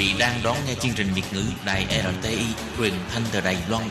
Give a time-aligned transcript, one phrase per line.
[0.00, 2.46] Quý vị đang đón nghe chương trình Việt ngữ Đài RTI
[2.78, 3.84] truyền thanh từ Đài Loan.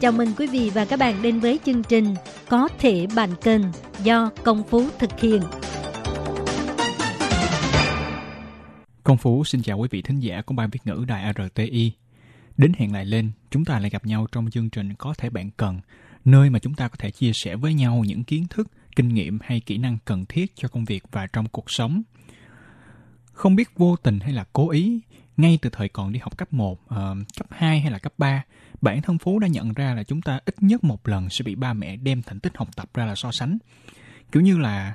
[0.00, 2.14] Chào mừng quý vị và các bạn đến với chương trình
[2.48, 3.62] Có thể bàn kênh
[4.02, 5.42] do Công Phú thực hiện.
[9.04, 11.92] Công Phú xin chào quý vị thính giả của ban Việt ngữ Đài RTI.
[12.56, 15.50] Đến hẹn lại lên, chúng ta lại gặp nhau trong chương trình Có thể bạn
[15.56, 15.80] cần,
[16.24, 19.38] nơi mà chúng ta có thể chia sẻ với nhau những kiến thức, kinh nghiệm
[19.42, 22.02] hay kỹ năng cần thiết cho công việc và trong cuộc sống.
[23.32, 25.00] Không biết vô tình hay là cố ý,
[25.36, 28.12] ngay từ thời còn đi học cấp 1, uh, ờ, cấp 2 hay là cấp
[28.18, 28.44] 3,
[28.80, 31.54] bản thân Phú đã nhận ra là chúng ta ít nhất một lần sẽ bị
[31.54, 33.58] ba mẹ đem thành tích học tập ra là so sánh.
[34.32, 34.94] Kiểu như là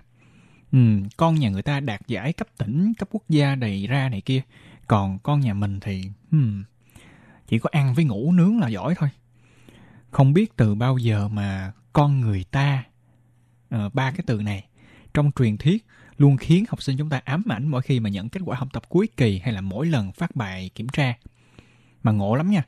[0.72, 4.22] um, con nhà người ta đạt giải cấp tỉnh, cấp quốc gia đầy ra này
[4.22, 4.42] kia,
[4.88, 6.64] còn con nhà mình thì um,
[7.48, 9.10] chỉ có ăn với ngủ nướng là giỏi thôi
[10.14, 12.84] không biết từ bao giờ mà con người ta
[13.76, 14.66] uh, ba cái từ này
[15.14, 15.86] trong truyền thuyết
[16.18, 18.68] luôn khiến học sinh chúng ta ám ảnh mỗi khi mà nhận kết quả học
[18.74, 21.14] tập cuối kỳ hay là mỗi lần phát bài kiểm tra.
[22.04, 22.64] Mà ngộ lắm nha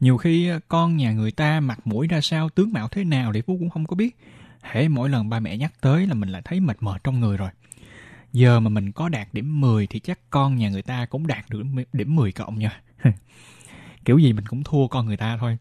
[0.00, 3.32] nhiều khi ờ, con nhà người ta mặt mũi ra sao tướng mạo thế nào
[3.32, 4.16] thì phú cũng không có biết.
[4.62, 7.36] Hễ mỗi lần ba mẹ nhắc tới là mình lại thấy mệt mệt trong người
[7.36, 7.50] rồi.
[8.32, 11.44] Giờ mà mình có đạt điểm 10 thì chắc con nhà người ta cũng đạt
[11.50, 12.80] được điểm 10 cộng nha.
[14.04, 15.58] Kiểu gì mình cũng thua con người ta thôi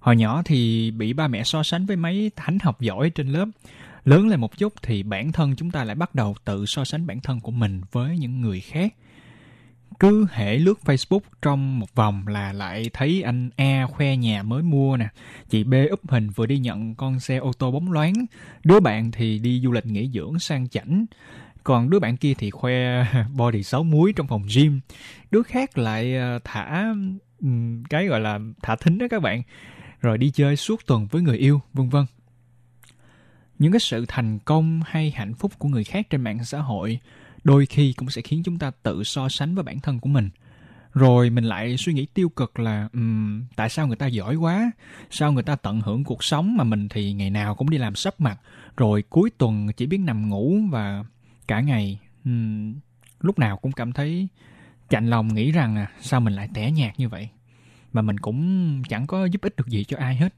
[0.00, 3.48] hồi nhỏ thì bị ba mẹ so sánh với mấy thánh học giỏi trên lớp.
[4.04, 7.06] Lớn lên một chút thì bản thân chúng ta lại bắt đầu tự so sánh
[7.06, 8.94] bản thân của mình với những người khác.
[10.00, 14.62] Cứ hệ lướt Facebook trong một vòng là lại thấy anh A khoe nhà mới
[14.62, 15.08] mua nè,
[15.48, 18.14] chị B úp hình vừa đi nhận con xe ô tô bóng loáng,
[18.64, 21.06] đứa bạn thì đi du lịch nghỉ dưỡng sang chảnh,
[21.64, 23.04] còn đứa bạn kia thì khoe
[23.36, 24.80] body sáu muối trong phòng gym,
[25.30, 26.94] đứa khác lại ờ, thả
[27.90, 29.42] cái gọi là thả thính đó các bạn
[30.00, 32.04] rồi đi chơi suốt tuần với người yêu vân vân.
[33.58, 36.98] Những cái sự thành công hay hạnh phúc của người khác trên mạng xã hội
[37.44, 40.30] đôi khi cũng sẽ khiến chúng ta tự so sánh với bản thân của mình.
[40.94, 44.70] Rồi mình lại suy nghĩ tiêu cực là um, tại sao người ta giỏi quá?
[45.10, 47.94] Sao người ta tận hưởng cuộc sống mà mình thì ngày nào cũng đi làm
[47.94, 48.40] sắp mặt
[48.76, 51.04] rồi cuối tuần chỉ biết nằm ngủ và
[51.48, 52.74] cả ngày um,
[53.20, 54.28] lúc nào cũng cảm thấy
[54.88, 57.28] chạnh lòng nghĩ rằng à sao mình lại tẻ nhạt như vậy?
[57.92, 60.34] Mà mình cũng chẳng có giúp ích được gì cho ai hết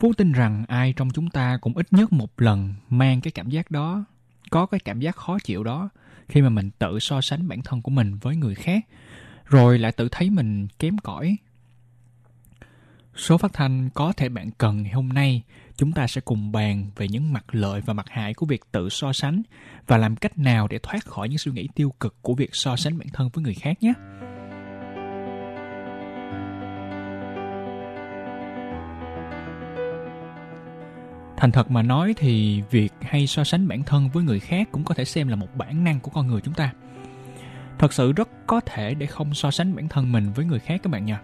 [0.00, 3.50] phú tin rằng ai trong chúng ta cũng ít nhất một lần mang cái cảm
[3.50, 4.04] giác đó,
[4.50, 5.88] có cái cảm giác khó chịu đó,
[6.28, 8.86] khi mà mình tự so sánh bản thân của mình với người khác,
[9.44, 11.36] rồi lại tự thấy mình kém cỏi
[13.16, 15.42] số phát thanh có thể bạn cần ngày hôm nay,
[15.76, 18.88] chúng ta sẽ cùng bàn về những mặt lợi và mặt hại của việc tự
[18.88, 19.42] so sánh
[19.86, 22.76] và làm cách nào để thoát khỏi những suy nghĩ tiêu cực của việc so
[22.76, 23.92] sánh bản thân với người khác nhé.
[31.40, 34.84] Thành thật mà nói thì việc hay so sánh bản thân với người khác cũng
[34.84, 36.72] có thể xem là một bản năng của con người chúng ta.
[37.78, 40.80] Thật sự rất có thể để không so sánh bản thân mình với người khác
[40.82, 41.20] các bạn nha.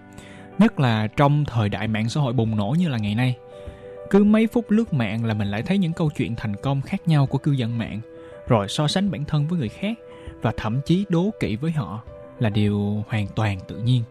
[0.59, 3.37] Nhất là trong thời đại mạng xã hội bùng nổ như là ngày nay
[4.11, 7.09] cứ mấy phút lướt mạng là mình lại thấy những câu chuyện thành công khác
[7.09, 8.01] nhau của cư dân mạng,
[8.49, 9.99] rồi so sánh bản thân với người khác
[10.43, 12.03] và thậm chí đố kỵ với họ
[12.39, 14.03] là điều hoàn toàn tự nhiên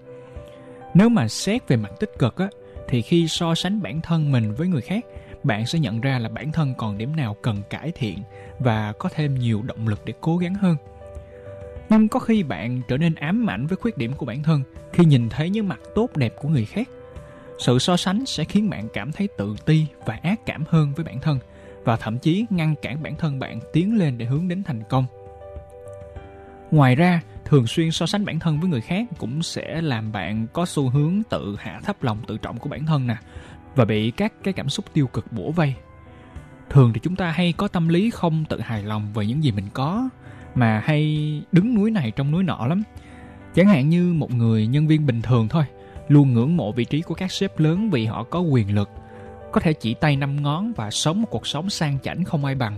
[0.94, 2.48] nếu mà xét về mặt tích cực á,
[2.88, 5.06] thì khi so sánh bản thân mình với người khác
[5.46, 8.20] bạn sẽ nhận ra là bản thân còn điểm nào cần cải thiện
[8.60, 10.76] và có thêm nhiều động lực để cố gắng hơn.
[11.90, 14.64] Nhưng có khi bạn trở nên ám ảnh với khuyết điểm của bản thân
[14.94, 16.90] khi nhìn thấy những mặt tốt đẹp của người khác.
[17.60, 21.06] Sự so sánh sẽ khiến bạn cảm thấy tự ti và ác cảm hơn với
[21.06, 21.40] bản thân
[21.84, 25.06] và thậm chí ngăn cản bản thân bạn tiến lên để hướng đến thành công.
[26.72, 30.48] Ngoài ra, thường xuyên so sánh bản thân với người khác cũng sẽ làm bạn
[30.54, 33.16] có xu hướng tự hạ thấp lòng tự trọng của bản thân nè
[33.76, 35.74] và bị các cái cảm xúc tiêu cực bủa vây
[36.70, 39.52] thường thì chúng ta hay có tâm lý không tự hài lòng về những gì
[39.52, 40.10] mình có
[40.56, 42.84] mà hay đứng núi này trong núi nọ lắm
[43.56, 45.66] chẳng hạn như một người nhân viên bình thường thôi
[46.08, 48.90] luôn ngưỡng mộ vị trí của các sếp lớn vì họ có quyền lực,
[49.52, 52.56] có thể chỉ tay năm ngón và sống một cuộc sống sang chảnh không ai
[52.56, 52.78] bằng.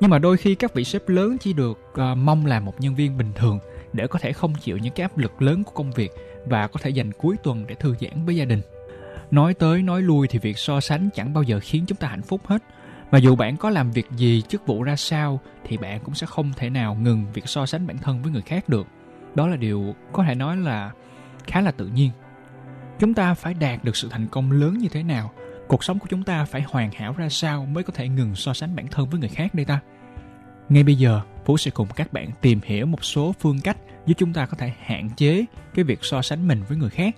[0.00, 2.94] Nhưng mà đôi khi các vị sếp lớn chỉ được uh, mong làm một nhân
[2.94, 3.58] viên bình thường
[3.92, 6.10] để có thể không chịu những cái áp lực lớn của công việc
[6.46, 8.60] và có thể dành cuối tuần để thư giãn với gia đình.
[9.30, 12.22] Nói tới nói lui thì việc so sánh chẳng bao giờ khiến chúng ta hạnh
[12.22, 12.62] phúc hết.
[13.10, 16.26] Mà dù bạn có làm việc gì, chức vụ ra sao thì bạn cũng sẽ
[16.26, 18.86] không thể nào ngừng việc so sánh bản thân với người khác được.
[19.34, 20.90] Đó là điều có thể nói là
[21.46, 22.10] khá là tự nhiên
[22.98, 25.32] chúng ta phải đạt được sự thành công lớn như thế nào
[25.68, 28.54] cuộc sống của chúng ta phải hoàn hảo ra sao mới có thể ngừng so
[28.54, 29.80] sánh bản thân với người khác đây ta
[30.68, 33.76] ngay bây giờ phú sẽ cùng các bạn tìm hiểu một số phương cách
[34.06, 35.44] giúp chúng ta có thể hạn chế
[35.74, 37.16] cái việc so sánh mình với người khác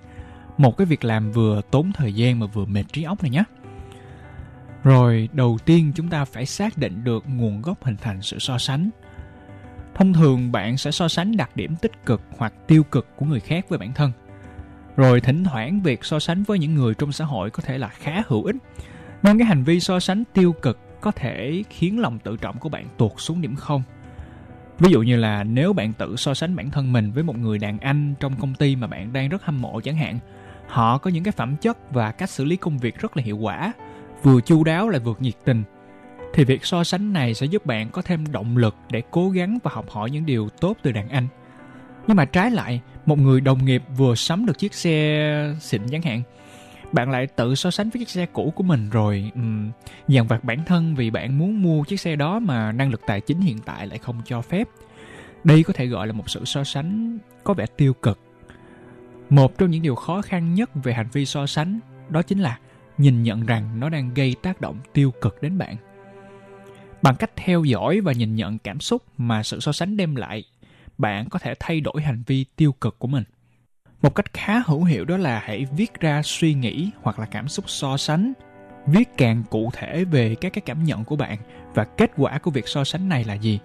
[0.59, 3.45] một cái việc làm vừa tốn thời gian mà vừa mệt trí óc này nhé.
[4.85, 8.59] Rồi, đầu tiên chúng ta phải xác định được nguồn gốc hình thành sự so
[8.59, 8.91] sánh.
[9.95, 13.41] Thông thường bạn sẽ so sánh đặc điểm tích cực hoặc tiêu cực của người
[13.41, 14.13] khác với bản thân.
[14.97, 17.89] Rồi thỉnh thoảng việc so sánh với những người trong xã hội có thể là
[17.89, 18.57] khá hữu ích.
[19.23, 22.69] Nên cái hành vi so sánh tiêu cực có thể khiến lòng tự trọng của
[22.69, 23.83] bạn tuột xuống điểm không.
[24.79, 27.59] Ví dụ như là nếu bạn tự so sánh bản thân mình với một người
[27.59, 30.19] đàn anh trong công ty mà bạn đang rất hâm mộ chẳng hạn,
[30.69, 33.37] họ có những cái phẩm chất và cách xử lý công việc rất là hiệu
[33.37, 33.73] quả,
[34.23, 35.65] vừa chu đáo lại vừa nhiệt tình
[36.35, 39.59] thì việc so sánh này sẽ giúp bạn có thêm động lực để cố gắng
[39.62, 41.26] và học hỏi những điều tốt từ đàn anh.
[42.06, 46.03] Nhưng mà trái lại, một người đồng nghiệp vừa sắm được chiếc xe xịn chẳng
[46.03, 46.23] hạn,
[46.93, 49.71] bạn lại tự so sánh với chiếc xe cũ của mình rồi um,
[50.09, 53.21] dằn vặt bản thân vì bạn muốn mua chiếc xe đó mà năng lực tài
[53.21, 54.69] chính hiện tại lại không cho phép.
[55.44, 58.28] Đây có thể gọi là một sự so sánh có vẻ tiêu cực.
[59.31, 62.59] Một trong những điều khó khăn nhất về hành vi so sánh đó chính là
[62.99, 65.77] nhìn nhận rằng nó đang gây tác động tiêu cực đến bạn.
[67.03, 70.45] Bằng cách theo dõi và nhìn nhận cảm xúc mà sự so sánh đem lại,
[70.99, 73.25] bạn có thể thay đổi hành vi tiêu cực của mình.
[74.03, 77.49] Một cách khá hữu hiệu đó là hãy viết ra suy nghĩ hoặc là cảm
[77.49, 78.33] xúc so sánh.
[78.87, 81.39] Viết càng cụ thể về các cái cảm nhận của bạn
[81.75, 83.59] và kết quả của việc so sánh này là gì.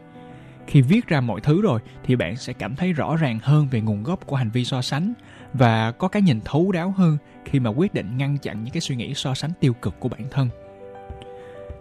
[0.68, 3.81] Khi viết ra mọi thứ rồi thì bạn sẽ cảm thấy rõ ràng hơn về
[3.81, 5.13] nguồn gốc của hành vi so sánh
[5.53, 8.81] và có cái nhìn thấu đáo hơn khi mà quyết định ngăn chặn những cái
[8.81, 10.50] suy nghĩ so sánh tiêu cực của bản thân.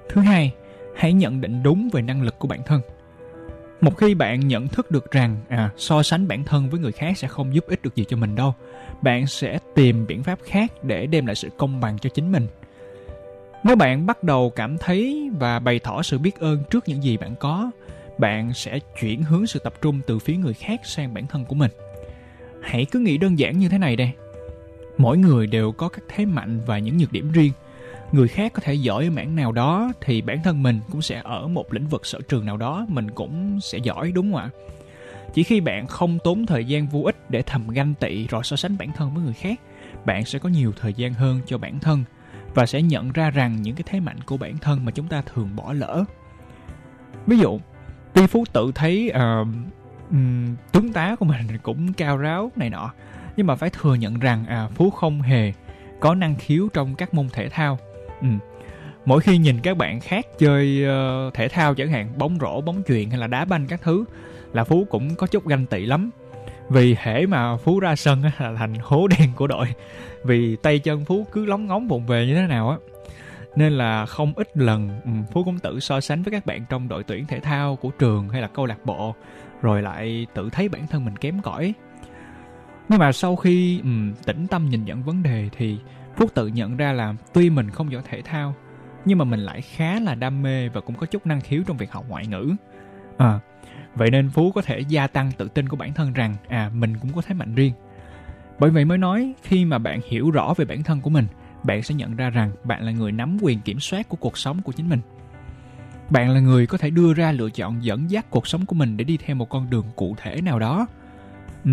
[0.08, 0.52] Thứ hai,
[0.96, 2.80] hãy nhận định đúng về năng lực của bản thân.
[3.80, 7.18] Một khi bạn nhận thức được rằng à so sánh bản thân với người khác
[7.18, 8.54] sẽ không giúp ích được gì cho mình đâu,
[9.02, 12.46] bạn sẽ tìm biện pháp khác để đem lại sự công bằng cho chính mình.
[13.64, 17.16] Nếu bạn bắt đầu cảm thấy và bày tỏ sự biết ơn trước những gì
[17.16, 17.70] bạn có,
[18.18, 21.54] bạn sẽ chuyển hướng sự tập trung từ phía người khác sang bản thân của
[21.54, 21.70] mình
[22.62, 24.10] hãy cứ nghĩ đơn giản như thế này đây.
[24.98, 27.52] Mỗi người đều có các thế mạnh và những nhược điểm riêng.
[28.12, 31.20] Người khác có thể giỏi ở mảng nào đó thì bản thân mình cũng sẽ
[31.24, 34.50] ở một lĩnh vực sở trường nào đó mình cũng sẽ giỏi đúng không ạ?
[35.34, 38.56] Chỉ khi bạn không tốn thời gian vô ích để thầm ganh tị rồi so
[38.56, 39.60] sánh bản thân với người khác
[40.04, 42.04] bạn sẽ có nhiều thời gian hơn cho bản thân
[42.54, 45.22] và sẽ nhận ra rằng những cái thế mạnh của bản thân mà chúng ta
[45.22, 46.04] thường bỏ lỡ.
[47.26, 47.60] Ví dụ
[48.12, 49.48] tuy phú tự thấy uh,
[50.12, 52.92] um, tướng tá của mình cũng cao ráo này nọ.
[53.36, 55.52] Nhưng mà phải thừa nhận rằng à phú không hề
[56.00, 57.78] có năng khiếu trong các môn thể thao.
[58.20, 58.28] Ừ.
[59.04, 62.82] mỗi khi nhìn các bạn khác chơi uh, thể thao chẳng hạn bóng rổ bóng
[62.88, 64.04] chuyền hay là đá banh các thứ
[64.52, 66.10] là phú cũng có chút ganh tị lắm.
[66.68, 69.66] Vì hễ mà phú ra sân á, là thành hố đen của đội.
[70.24, 72.76] Vì tay chân phú cứ lóng ngóng vụng về như thế nào á.
[73.56, 75.00] Nên là không ít lần
[75.32, 78.28] phú cũng tự so sánh với các bạn trong đội tuyển thể thao của trường
[78.28, 79.14] hay là câu lạc bộ
[79.62, 81.74] rồi lại tự thấy bản thân mình kém cỏi.
[82.88, 85.78] Nhưng mà sau khi um, tĩnh tâm nhìn nhận vấn đề thì
[86.16, 88.54] phúc tự nhận ra là tuy mình không giỏi thể thao
[89.04, 91.76] nhưng mà mình lại khá là đam mê và cũng có chút năng khiếu trong
[91.76, 92.54] việc học ngoại ngữ.
[93.18, 93.40] À,
[93.94, 96.96] vậy nên phú có thể gia tăng tự tin của bản thân rằng à mình
[96.96, 97.72] cũng có thế mạnh riêng.
[98.58, 101.26] Bởi vậy mới nói khi mà bạn hiểu rõ về bản thân của mình
[101.62, 104.62] bạn sẽ nhận ra rằng bạn là người nắm quyền kiểm soát của cuộc sống
[104.62, 105.00] của chính mình
[106.12, 108.96] bạn là người có thể đưa ra lựa chọn dẫn dắt cuộc sống của mình
[108.96, 110.86] để đi theo một con đường cụ thể nào đó.
[111.64, 111.70] Ừ,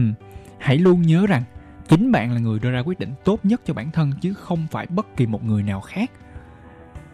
[0.58, 1.43] hãy luôn nhớ rằng
[1.88, 4.67] chính bạn là người đưa ra quyết định tốt nhất cho bản thân chứ không
[4.72, 6.12] phải bất kỳ một người nào khác.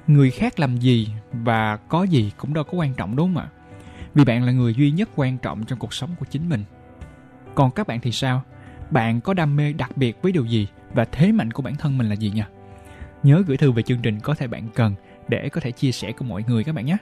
[0.07, 3.49] Người khác làm gì và có gì cũng đâu có quan trọng đúng không ạ?
[4.13, 6.63] Vì bạn là người duy nhất quan trọng trong cuộc sống của chính mình.
[7.55, 8.43] Còn các bạn thì sao?
[8.91, 11.97] Bạn có đam mê đặc biệt với điều gì và thế mạnh của bản thân
[11.97, 12.47] mình là gì nha
[13.23, 14.95] nhớ gửi thư về chương trình có thể bạn cần
[15.27, 16.97] để có thể chia sẻ cùng mọi người các bạn nhé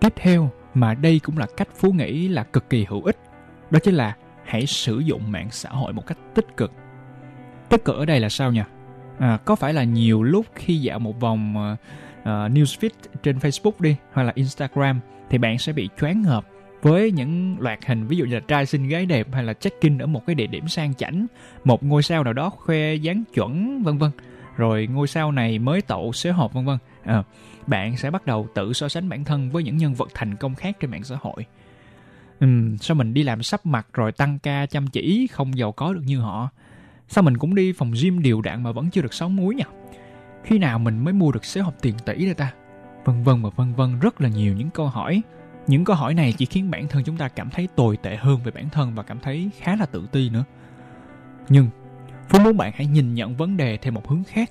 [0.00, 3.16] tiếp theo mà đây cũng là cách phú nghĩ là cực kỳ hữu ích
[3.70, 6.72] đó chính là hãy sử dụng mạng xã hội một cách tích cực.
[7.68, 8.62] Tích cực ở đây là sao nhỉ?
[9.18, 11.76] À, có phải là nhiều lúc khi dạo một vòng ờ,
[12.24, 12.90] ờ, uh, newsfeed
[13.22, 15.00] trên facebook đi hoặc là instagram
[15.30, 16.46] thì bạn sẽ bị choáng ngợp
[16.82, 19.98] với những loạt hình ví dụ như là trai xinh gái đẹp hay là check-in
[19.98, 21.26] ở một cái địa điểm sang chảnh
[21.64, 24.10] một ngôi sao nào đó khoe dáng chuẩn vân vân.
[24.56, 26.78] Rồi ngôi sao này mới tậu xế hộp vân vân.
[27.04, 27.22] À,
[27.66, 30.54] bạn sẽ bắt đầu tự so sánh bản thân với những nhân vật thành công
[30.54, 31.46] khác trên mạng xã hội
[32.40, 35.92] Ừm, sao mình đi làm sắp mặt rồi tăng ca chăm chỉ không giàu có
[35.92, 36.48] được như họ?
[37.08, 39.64] Sao mình cũng đi phòng gym điều đạn mà vẫn chưa được sáu muối nhỉ?
[40.44, 42.52] Khi nào mình mới mua được xế hộp tiền tỷ đây ta?
[43.04, 45.22] Vân vân và vân vân rất là nhiều những câu hỏi.
[45.66, 48.40] Những câu hỏi này chỉ khiến bản thân chúng ta cảm thấy tồi tệ hơn
[48.44, 50.44] về bản thân và cảm thấy khá là tự ti nữa.
[51.48, 51.68] Nhưng,
[52.28, 54.50] Phú muốn bạn hãy nhìn nhận vấn đề theo một hướng khác.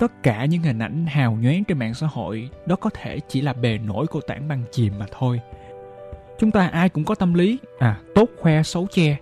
[0.00, 3.40] Tất cả những hình ảnh hào nhoáng trên mạng xã hội, đó có thể chỉ
[3.40, 5.40] là bề nổi của tảng băng chìm mà thôi–
[6.40, 9.16] chúng ta ai cũng có tâm lý à tốt, khoe, xấu, che,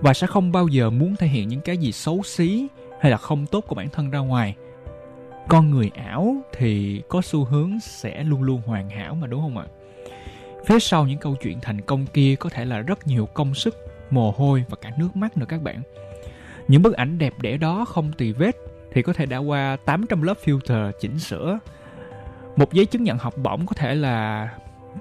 [0.00, 2.66] và sẽ không bao giờ muốn thể hiện những cái gì xấu xí
[3.00, 4.54] hay là không tốt của bản thân ra ngoài.
[5.48, 9.58] Con người ảo thì có xu hướng sẽ luôn luôn hoàn hảo mà, đúng không
[9.58, 9.66] ạ?
[10.66, 13.76] Phía sau những câu chuyện thành công kia có thể là rất nhiều công sức,
[14.10, 15.82] mồ hôi và cả nước mắt nữa các bạn.
[16.68, 18.56] Những bức ảnh đẹp đẽ đó không tì vết
[18.94, 21.58] thì có thể đã qua 800 lớp filter chỉnh sửa.
[22.56, 24.48] Một giấy chứng nhận học bổng có thể là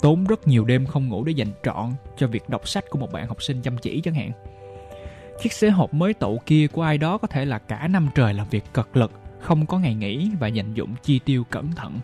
[0.01, 3.11] tốn rất nhiều đêm không ngủ để dành trọn cho việc đọc sách của một
[3.11, 4.31] bạn học sinh chăm chỉ chẳng hạn.
[5.41, 8.33] Chiếc xế hộp mới tậu kia của ai đó có thể là cả năm trời
[8.33, 11.99] làm việc cật lực, không có ngày nghỉ và dành dụng chi tiêu cẩn thận.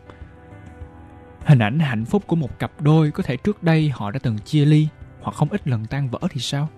[1.45, 4.37] Hình ảnh hạnh phúc của một cặp đôi có thể trước đây họ đã từng
[4.37, 4.87] chia ly
[5.21, 6.69] hoặc không ít lần tan vỡ thì sao?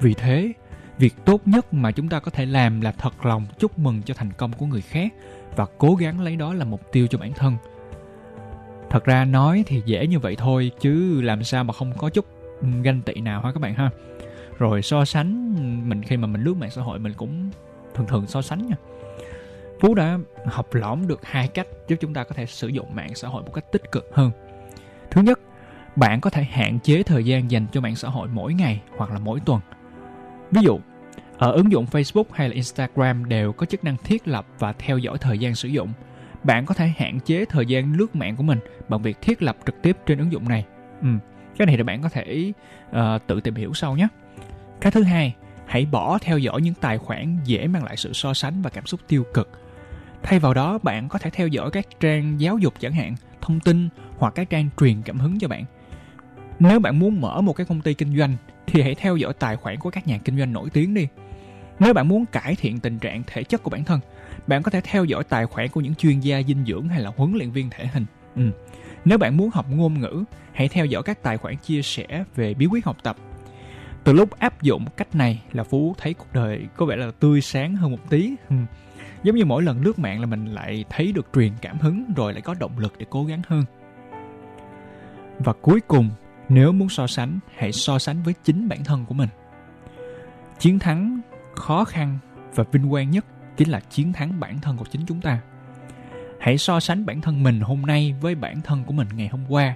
[0.00, 0.52] Vì thế
[1.00, 4.14] việc tốt nhất mà chúng ta có thể làm là thật lòng chúc mừng cho
[4.14, 5.12] thành công của người khác
[5.56, 7.56] và cố gắng lấy đó là mục tiêu cho bản thân.
[8.90, 12.26] Thật ra nói thì dễ như vậy thôi, chứ làm sao mà không có chút
[12.82, 13.90] ganh tị nào hả các bạn ha?
[14.58, 15.54] Rồi so sánh,
[15.88, 17.50] mình khi mà mình lướt mạng xã hội mình cũng
[17.94, 18.76] thường thường so sánh nha.
[19.80, 23.14] Phú đã học lõm được hai cách giúp chúng ta có thể sử dụng mạng
[23.14, 24.30] xã hội một cách tích cực hơn.
[25.10, 25.40] Thứ nhất,
[25.96, 29.10] bạn có thể hạn chế thời gian dành cho mạng xã hội mỗi ngày hoặc
[29.10, 29.60] là mỗi tuần.
[30.50, 30.78] Ví dụ
[31.40, 34.98] ở ứng dụng facebook hay là instagram đều có chức năng thiết lập và theo
[34.98, 35.92] dõi thời gian sử dụng.
[36.44, 39.56] Bạn có thể hạn chế thời gian lướt mạng của mình bằng việc thiết lập
[39.66, 40.64] trực tiếp trên ứng dụng này.
[41.02, 41.08] Ừ.
[41.58, 42.52] cái này thì bạn có thể
[42.90, 44.08] uh, tự tìm hiểu sau nhé.
[44.80, 45.34] Cái thứ hai
[45.66, 48.86] hãy bỏ theo dõi những tài khoản dễ mang lại sự so sánh và cảm
[48.86, 49.50] xúc tiêu cực.
[50.22, 53.60] Thay vào đó bạn có thể theo dõi các trang giáo dục chẳng hạn thông
[53.60, 55.64] tin hoặc các trang truyền cảm hứng cho bạn.
[56.58, 59.56] Nếu bạn muốn mở một cái công ty kinh doanh thì hãy theo dõi tài
[59.56, 61.06] khoản của các nhà kinh doanh nổi tiếng đi
[61.80, 64.00] nếu bạn muốn cải thiện tình trạng thể chất của bản thân,
[64.46, 67.10] bạn có thể theo dõi tài khoản của những chuyên gia dinh dưỡng hay là
[67.16, 68.06] huấn luyện viên thể hình.
[68.36, 68.50] Ừ.
[69.04, 72.54] nếu bạn muốn học ngôn ngữ, hãy theo dõi các tài khoản chia sẻ về
[72.54, 73.16] bí quyết học tập.
[74.04, 77.40] Từ lúc áp dụng cách này là phú thấy cuộc đời có vẻ là tươi
[77.40, 78.34] sáng hơn một tí.
[78.48, 78.56] Ừ.
[79.22, 82.32] giống như mỗi lần lướt mạng là mình lại thấy được truyền cảm hứng rồi
[82.32, 83.64] lại có động lực để cố gắng hơn.
[85.38, 86.10] Và cuối cùng,
[86.48, 89.28] nếu muốn so sánh, hãy so sánh với chính bản thân của mình.
[90.58, 91.20] Chiến thắng
[91.60, 92.18] khó khăn
[92.54, 93.24] và vinh quang nhất
[93.56, 95.40] chính là chiến thắng bản thân của chính chúng ta.
[96.40, 99.44] Hãy so sánh bản thân mình hôm nay với bản thân của mình ngày hôm
[99.48, 99.74] qua.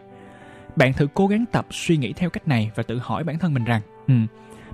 [0.76, 3.54] Bạn thử cố gắng tập suy nghĩ theo cách này và tự hỏi bản thân
[3.54, 4.14] mình rằng ừ,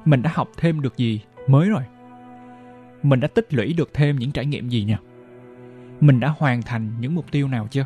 [0.05, 1.83] mình đã học thêm được gì mới rồi?
[3.03, 4.97] Mình đã tích lũy được thêm những trải nghiệm gì nhỉ?
[6.01, 7.85] Mình đã hoàn thành những mục tiêu nào chưa?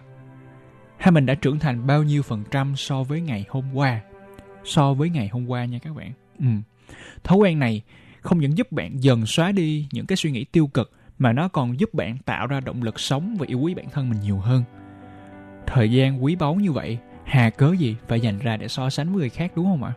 [0.98, 4.00] Hay mình đã trưởng thành bao nhiêu phần trăm so với ngày hôm qua?
[4.64, 6.12] So với ngày hôm qua nha các bạn.
[6.38, 6.46] Ừ.
[7.24, 7.82] thói quen này
[8.24, 11.48] không những giúp bạn dần xóa đi những cái suy nghĩ tiêu cực, mà nó
[11.48, 14.38] còn giúp bạn tạo ra động lực sống và yêu quý bản thân mình nhiều
[14.38, 14.62] hơn.
[15.66, 19.08] Thời gian quý báu như vậy, hà cớ gì phải dành ra để so sánh
[19.08, 19.92] với người khác, đúng không ạ?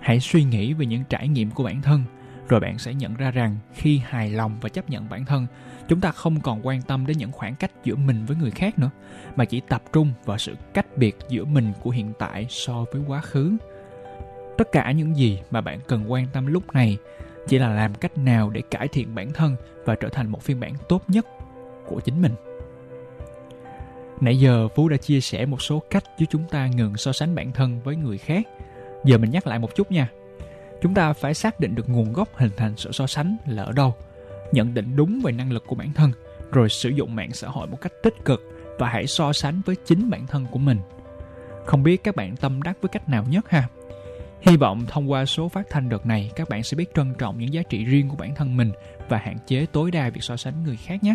[0.00, 2.02] Hãy suy nghĩ về những trải nghiệm của bản thân,
[2.48, 5.46] rồi bạn sẽ nhận ra rằng khi hài lòng và chấp nhận bản thân,
[5.88, 8.78] chúng ta không còn quan tâm đến những khoảng cách giữa mình với người khác
[8.78, 8.90] nữa,
[9.36, 13.02] mà chỉ tập trung vào sự cách biệt giữa mình của hiện tại so với
[13.06, 13.56] quá khứ.
[14.58, 16.98] Tất cả những gì mà bạn cần quan tâm lúc này
[17.48, 20.60] chỉ là làm cách nào để cải thiện bản thân và trở thành một phiên
[20.60, 21.26] bản tốt nhất
[21.86, 22.34] của chính mình.
[24.20, 27.34] Nãy giờ phú đã chia sẻ một số cách giúp chúng ta ngừng so sánh
[27.34, 28.42] bản thân với người khác.
[29.04, 30.08] Giờ mình nhắc lại một chút nha.
[30.82, 33.72] Chúng ta phải xác định được nguồn gốc hình thành sự so sánh là ở
[33.72, 33.94] đâu,
[34.52, 36.12] nhận định đúng về năng lực của bản thân,
[36.52, 38.42] rồi sử dụng mạng xã hội một cách tích cực
[38.78, 40.78] và hãy so sánh với chính bản thân của mình.
[41.66, 43.68] Không biết các bạn tâm đắc với cách nào nhất ha?
[44.42, 47.38] Hy vọng thông qua số phát thanh đợt này các bạn sẽ biết trân trọng
[47.38, 48.72] những giá trị riêng của bản thân mình
[49.08, 51.14] và hạn chế tối đa việc so sánh người khác nhé.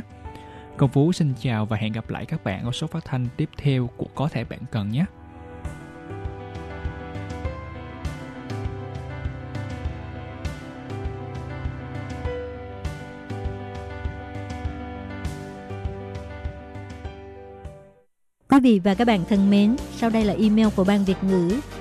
[0.78, 3.50] Công phú xin chào và hẹn gặp lại các bạn ở số phát thanh tiếp
[3.58, 5.06] theo của có thể bạn cần nhé.
[18.50, 21.60] Quý vị và các bạn thân mến, sau đây là email của Ban Việt ngữ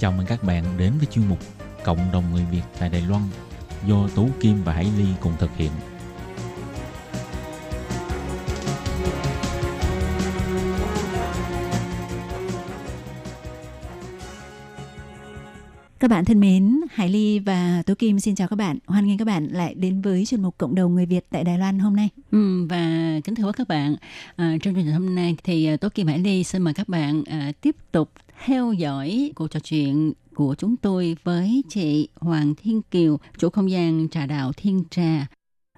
[0.00, 1.38] Chào mừng các bạn đến với chuyên mục
[1.84, 3.22] Cộng đồng người Việt tại Đài Loan
[3.86, 5.70] do Tú Kim và Hải Ly cùng thực hiện.
[15.98, 18.78] Các bạn thân mến, Hải Ly và Tố Kim xin chào các bạn.
[18.86, 21.58] Hoan nghênh các bạn lại đến với chuyên mục Cộng đồng người Việt tại Đài
[21.58, 22.08] Loan hôm nay.
[22.30, 23.96] Ừ, và kính thưa các bạn,
[24.36, 26.88] à, trong chương trình hôm nay thì à, Tố Kim Hải Ly xin mời các
[26.88, 28.10] bạn à, tiếp tục
[28.44, 33.70] theo dõi cuộc trò chuyện của chúng tôi với chị Hoàng Thiên Kiều, chủ không
[33.70, 35.26] gian trà đạo Thiên Trà.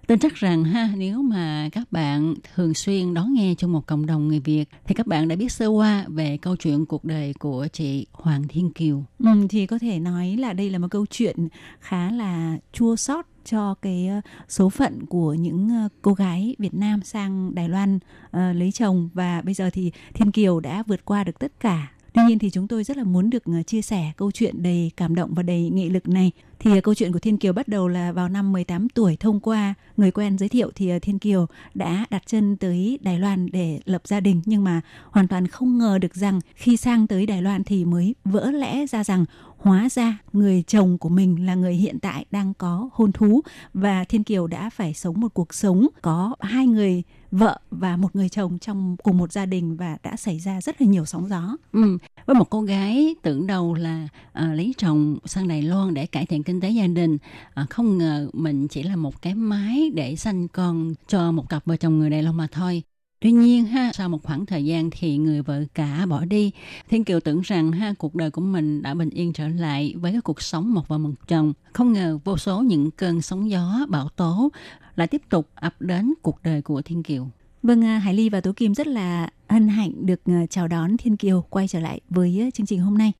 [0.06, 4.06] Tin chắc rằng ha nếu mà các bạn thường xuyên đón nghe trong một cộng
[4.06, 7.34] đồng người Việt thì các bạn đã biết sơ qua về câu chuyện cuộc đời
[7.38, 9.04] của chị Hoàng Thiên Kiều.
[9.18, 11.48] Ừ, thì có thể nói là đây là một câu chuyện
[11.80, 16.74] khá là chua xót cho cái ờ, số phận của những ờ, cô gái Việt
[16.74, 21.04] Nam sang Đài Loan uh, lấy chồng và bây giờ thì Thiên Kiều đã vượt
[21.04, 23.82] qua được tất cả Tuy nhiên thì chúng tôi rất là muốn được ờ, chia
[23.82, 26.32] sẻ câu chuyện đầy cảm động và đầy nghị lực này.
[26.58, 29.40] Thì ờ, câu chuyện của Thiên Kiều bắt đầu là vào năm 18 tuổi, thông
[29.40, 33.50] qua người quen giới thiệu thì ờ, Thiên Kiều đã đặt chân tới Đài Loan
[33.52, 37.26] để lập gia đình nhưng mà hoàn toàn không ngờ được rằng khi sang tới
[37.26, 39.24] Đài Loan thì mới vỡ lẽ ra rằng
[39.56, 43.40] hóa ra người chồng của mình là người hiện tại đang có hôn thú
[43.74, 48.16] và Thiên Kiều đã phải sống một cuộc sống có hai người vợ và một
[48.16, 51.28] người chồng trong cùng một gia đình và đã xảy ra rất là nhiều sóng
[51.28, 51.56] gió.
[51.72, 51.98] Ừ.
[52.26, 56.26] Với một cô gái tưởng đầu là à, lấy chồng sang Đài Loan để cải
[56.26, 57.18] thiện kinh tế gia đình,
[57.54, 61.66] à, không ngờ mình chỉ là một cái máy để sanh con cho một cặp
[61.66, 62.82] vợ chồng người Đài Loan mà thôi.
[63.20, 66.50] Tuy nhiên ha, sau một khoảng thời gian thì người vợ cả bỏ đi.
[66.88, 70.12] Thiên Kiều tưởng rằng ha cuộc đời của mình đã bình yên trở lại với
[70.12, 71.52] cái cuộc sống một vợ một chồng.
[71.72, 74.48] Không ngờ vô số những cơn sóng gió, bão tố
[74.96, 77.28] lại tiếp tục ập đến cuộc đời của Thiên Kiều.
[77.62, 80.96] Vâng, à, Hải Ly và Tố Kim rất là hân hạnh được à, chào đón
[80.96, 83.12] Thiên Kiều quay trở lại với à, chương trình hôm nay.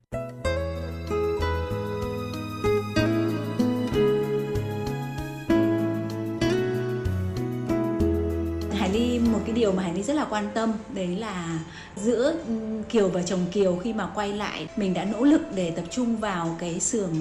[9.63, 11.59] Điều mà Hải Ly rất là quan tâm đấy là
[11.97, 15.71] giữa ừ, Kiều và chồng Kiều khi mà quay lại mình đã nỗ lực để
[15.71, 17.15] tập trung vào cái xưởng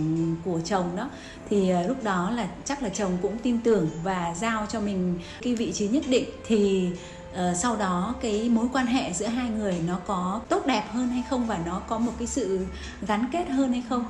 [0.46, 1.10] của chồng đó.
[1.50, 5.20] Thì ờ, lúc đó là chắc là chồng cũng tin tưởng và giao cho mình
[5.42, 6.26] cái vị trí nhất định.
[6.48, 6.90] Thì
[7.32, 11.08] uh, sau đó cái mối quan hệ giữa hai người nó có tốt đẹp hơn
[11.08, 12.66] hay không và nó có một cái sự
[13.08, 14.06] gắn kết hơn hay không?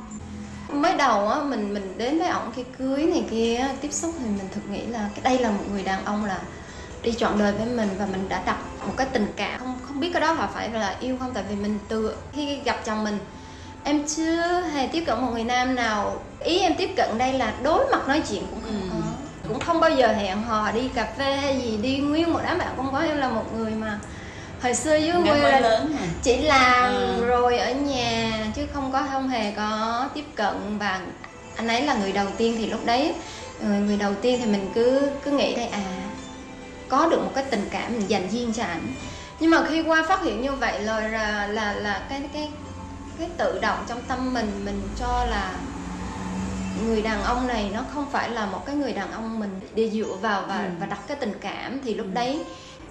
[0.69, 4.25] Mới đầu á mình mình đến với ổng cái cưới này kia tiếp xúc thì
[4.25, 6.41] mình thực nghĩ là cái đây là một người đàn ông là
[7.03, 9.99] đi chọn đời với mình và mình đã đặt một cái tình cảm không không
[9.99, 13.03] biết cái đó là phải là yêu không tại vì mình từ khi gặp chồng
[13.03, 13.17] mình
[13.83, 17.53] em chưa hề tiếp cận một người nam nào ý em tiếp cận đây là
[17.63, 18.87] đối mặt nói chuyện cũng không ừ.
[18.91, 18.97] có
[19.47, 22.57] cũng không bao giờ hẹn hò đi cà phê hay gì đi nguyên một đám
[22.57, 23.99] bạn không có em là một người mà
[24.61, 26.05] hồi xưa dưới quê là lớn hả?
[26.23, 27.25] chỉ làm ừ.
[27.25, 31.01] rồi ở nhà chứ không có không hề có tiếp cận và
[31.55, 33.13] anh ấy là người đầu tiên thì lúc đấy
[33.61, 36.00] người, người đầu tiên thì mình cứ cứ nghĩ đây à
[36.91, 38.93] có được một cái tình cảm mình dành riêng cho ảnh
[39.39, 42.51] nhưng mà khi qua phát hiện như vậy rồi là là là cái cái
[43.19, 45.53] cái tự động trong tâm mình mình cho là
[46.85, 49.89] người đàn ông này nó không phải là một cái người đàn ông mình đi
[49.89, 50.69] dựa vào và ừ.
[50.79, 52.11] và đặt cái tình cảm thì lúc ừ.
[52.13, 52.45] đấy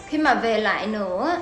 [0.07, 1.39] khi mà về lại nữa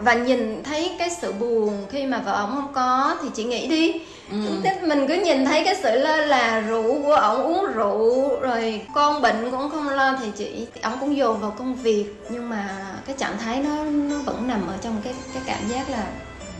[0.00, 3.68] và nhìn thấy cái sự buồn khi mà vợ ông không có thì chị nghĩ
[3.68, 4.00] đi.
[4.30, 4.36] Ừ.
[4.82, 9.22] mình cứ nhìn thấy cái sự lơ là rượu của ổng uống rượu rồi con
[9.22, 12.06] bệnh cũng không lo thì chị ổng cũng dồn vào công việc.
[12.30, 15.90] Nhưng mà cái trạng thái nó nó vẫn nằm ở trong cái cái cảm giác
[15.90, 16.06] là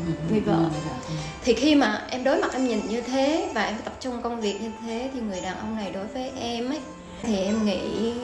[0.06, 0.70] ừ, người vợ.
[1.08, 1.14] Ừ.
[1.44, 4.40] thì khi mà em đối mặt em nhìn như thế và em tập trung công
[4.40, 6.80] việc như thế thì người đàn ông này đối với em ấy
[7.22, 8.14] thì em nghĩ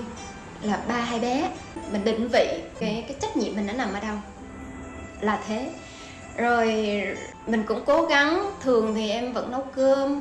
[0.63, 1.51] là ba hai bé
[1.93, 2.49] mình định vị
[2.81, 4.17] cái cái trách nhiệm mình đã nằm ở đâu
[5.23, 5.71] là thế.
[6.37, 6.67] Rồi
[7.47, 10.21] mình cũng cố gắng thường thì em vẫn nấu cơm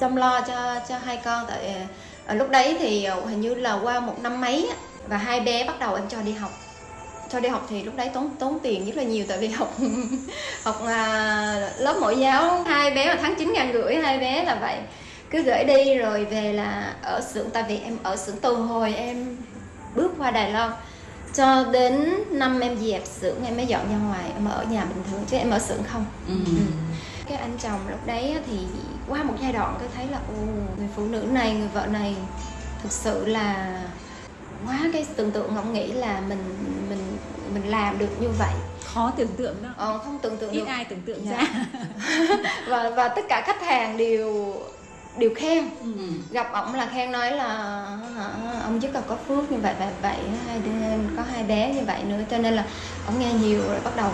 [0.00, 1.86] chăm lo cho cho hai con tại
[2.26, 4.68] ở lúc đấy thì ờ, hình như là qua một năm mấy
[5.08, 6.50] và hai bé bắt đầu em cho đi học.
[7.28, 9.74] Cho đi học thì lúc đấy tốn tốn tiền rất là nhiều tại vì học
[10.64, 12.62] học à, lớp mẫu giáo.
[12.62, 14.76] Hai bé là tháng chín ngàn rưỡi hai bé là vậy.
[15.30, 18.94] Cứ gửi đi rồi về là ở xưởng tại vì em ở xưởng từ hồi
[18.94, 19.36] em
[19.94, 20.70] bước qua Đài Loan
[21.34, 25.04] cho đến năm em dẹp xưởng em mới dọn ra ngoài em ở nhà bình
[25.10, 26.34] thường chứ em ở xưởng không ừ.
[26.46, 26.52] Ừ.
[27.28, 28.58] cái anh chồng lúc đấy thì
[29.08, 30.42] qua một giai đoạn tôi thấy là ô
[30.78, 32.14] người phụ nữ này người vợ này
[32.82, 33.80] thực sự là
[34.66, 36.38] quá cái tưởng tượng không nghĩ là mình
[36.88, 37.16] mình
[37.54, 38.52] mình làm được như vậy
[38.84, 41.36] khó tưởng tượng đó ờ, không tưởng tượng ít được ai tưởng tượng Dạ.
[41.36, 41.46] ra
[42.68, 44.54] và và tất cả khách hàng đều
[45.18, 45.70] đều khen.
[45.80, 45.88] Ừ.
[46.30, 47.86] gặp ổng là khen nói là
[48.64, 50.70] ông rất là có phước như vậy vậy vậy hai đứa
[51.16, 52.64] có hai bé như vậy nữa cho nên là
[53.06, 54.10] ông nghe nhiều rồi bắt đầu.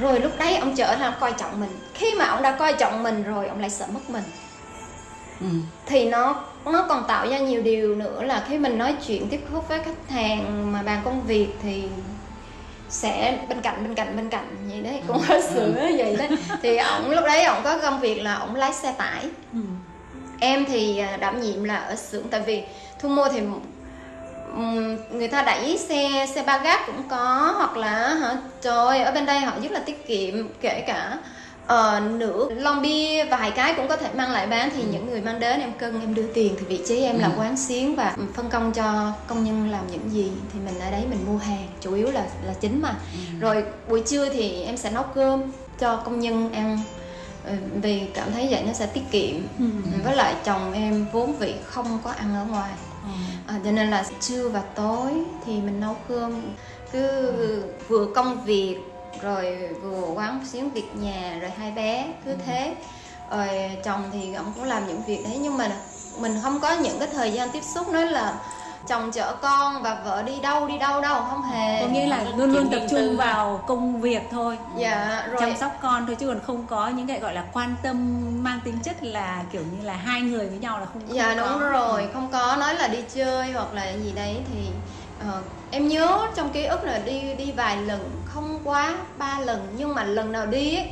[0.00, 1.70] Rồi lúc đấy ông trở ra coi trọng mình.
[1.94, 4.24] Khi mà ông đã coi trọng mình rồi ông lại sợ mất mình.
[5.40, 5.46] Ừ.
[5.86, 9.40] thì nó nó còn tạo ra nhiều điều nữa là khi mình nói chuyện tiếp
[9.52, 11.88] xúc với khách hàng mà bàn công việc thì
[12.88, 16.28] sẽ bên cạnh bên cạnh bên cạnh vậy đấy cũng có sự vậy đấy.
[16.62, 19.24] Thì ổng lúc đấy ổng có công việc là ổng lái xe tải.
[19.52, 19.58] Ừ.
[20.42, 22.62] em thì à, đảm nhiệm là ở xưởng tại vì
[23.00, 23.40] thu mua thì
[25.12, 29.12] người ta đẩy xe xe ba gác cũng có hoặc là hả trời ơi, ở
[29.12, 31.18] bên đây họ rất là tiết kiệm kể cả
[31.66, 35.20] ờ, nửa lon bia vài cái cũng có thể mang lại bán thì những người
[35.20, 37.32] mang đến em cân em đưa tiền thì vị trí em là Ừ.
[37.40, 41.02] quán xuyến và phân công cho công nhân làm những gì thì mình ở đấy
[41.10, 42.94] mình mua hàng chủ yếu là là chính mà.
[43.40, 45.42] Rồi buổi trưa thì em sẽ nấu cơm
[45.78, 46.78] cho công nhân ăn.
[46.86, 47.01] Ừ,
[47.82, 49.36] vì cảm thấy vậy nó sẽ tiết kiệm.
[49.58, 49.64] Ừ.
[50.04, 52.72] với lại chồng em vốn vị không có ăn ở ngoài.
[53.46, 55.10] À, cho nên là trưa và tối
[55.44, 56.42] thì mình nấu cơm.
[56.92, 57.32] Cứ
[57.88, 58.76] vừa công việc
[59.22, 62.74] rồi vừa quán xuyến việc nhà rồi hai bé cứ thế.
[63.30, 63.48] Rồi
[63.84, 65.76] chồng thì ông cũng làm những việc đấy nhưng mà
[66.18, 68.34] mình không có những cái thời gian tiếp xúc nói là
[68.86, 72.24] chồng chở con và vợ đi đâu đi đâu đâu không hề có nghĩa là
[72.36, 73.16] luôn luôn tập trung tư.
[73.16, 77.06] vào công việc thôi dạ rồi chăm sóc con thôi chứ còn không có những
[77.06, 80.58] cái gọi là quan tâm mang tính chất là kiểu như là hai người với
[80.58, 81.48] nhau là không, không dạ có.
[81.48, 84.68] đúng rồi không có nói là đi chơi hoặc là gì đấy thì
[85.20, 89.74] ờ, em nhớ trong ký ức là đi đi vài lần không quá ba lần
[89.76, 90.90] nhưng mà lần nào đi ấy,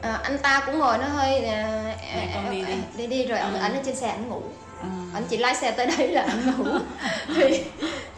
[0.00, 2.72] à, anh ta cũng ngồi nó hơi à, Mẹ con đi đi.
[2.96, 3.60] đi đi rồi ảnh Ừ.
[3.60, 4.42] ảnh ở trên xe ảnh ngủ
[4.82, 4.88] Ừ.
[5.14, 6.64] ảnh chỉ lái xe tới đấy là ảnh ngủ
[7.36, 7.62] thì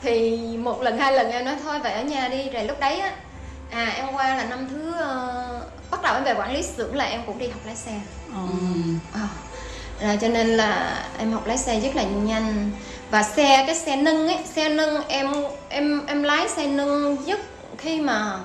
[0.03, 3.01] thì một lần hai lần em nói thôi vậy ở nhà đi rồi lúc đấy
[3.01, 3.13] á
[3.71, 7.05] à em qua là năm thứ ờ, bắt đầu em về quản lý xưởng là
[7.05, 7.93] em cũng đi học lái xe
[8.35, 8.41] Ờ.
[8.51, 8.59] Ừ.
[9.15, 9.29] À,
[10.07, 12.71] rồi cho nên là em học lái xe rất là nhanh
[13.11, 15.33] và xe cái xe nâng ấy xe nâng em
[15.69, 17.41] em em lái xe nâng nhất
[17.79, 18.39] khi mà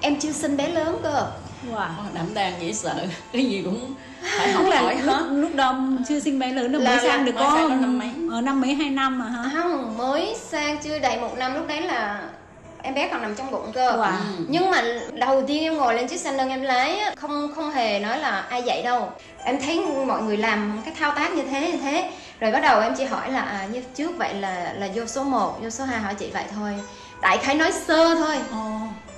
[0.00, 1.26] em chưa sinh bé lớn cơ
[1.68, 1.76] Wow.
[1.76, 2.94] Ờ, đảm đang dễ sợ
[3.32, 3.94] cái gì cũng
[4.38, 7.24] phải học hỏi lúc, hết lúc đó chưa sinh bé lớn đâu Là- mới sang
[7.24, 8.08] được có năm mấy.
[8.30, 11.68] ờ, năm mấy hai năm mà hả không mới sang chưa đầy một năm lúc
[11.68, 12.20] đấy là
[12.82, 14.04] em bé còn nằm trong bụng cơ Wow.
[14.38, 14.44] Ừ.
[14.48, 14.82] nhưng mà
[15.14, 18.40] đầu tiên em ngồi lên chiếc xe nâng em lái không không hề nói là
[18.40, 19.12] ai dạy đâu
[19.44, 22.80] em thấy mọi người làm cái thao tác như thế như thế rồi bắt đầu
[22.80, 25.84] em chỉ hỏi là à, như trước vậy là là vô số 1, vô số
[25.84, 26.74] 2 hỏi chị vậy thôi
[27.22, 28.58] đại khái nói sơ thôi Ờ.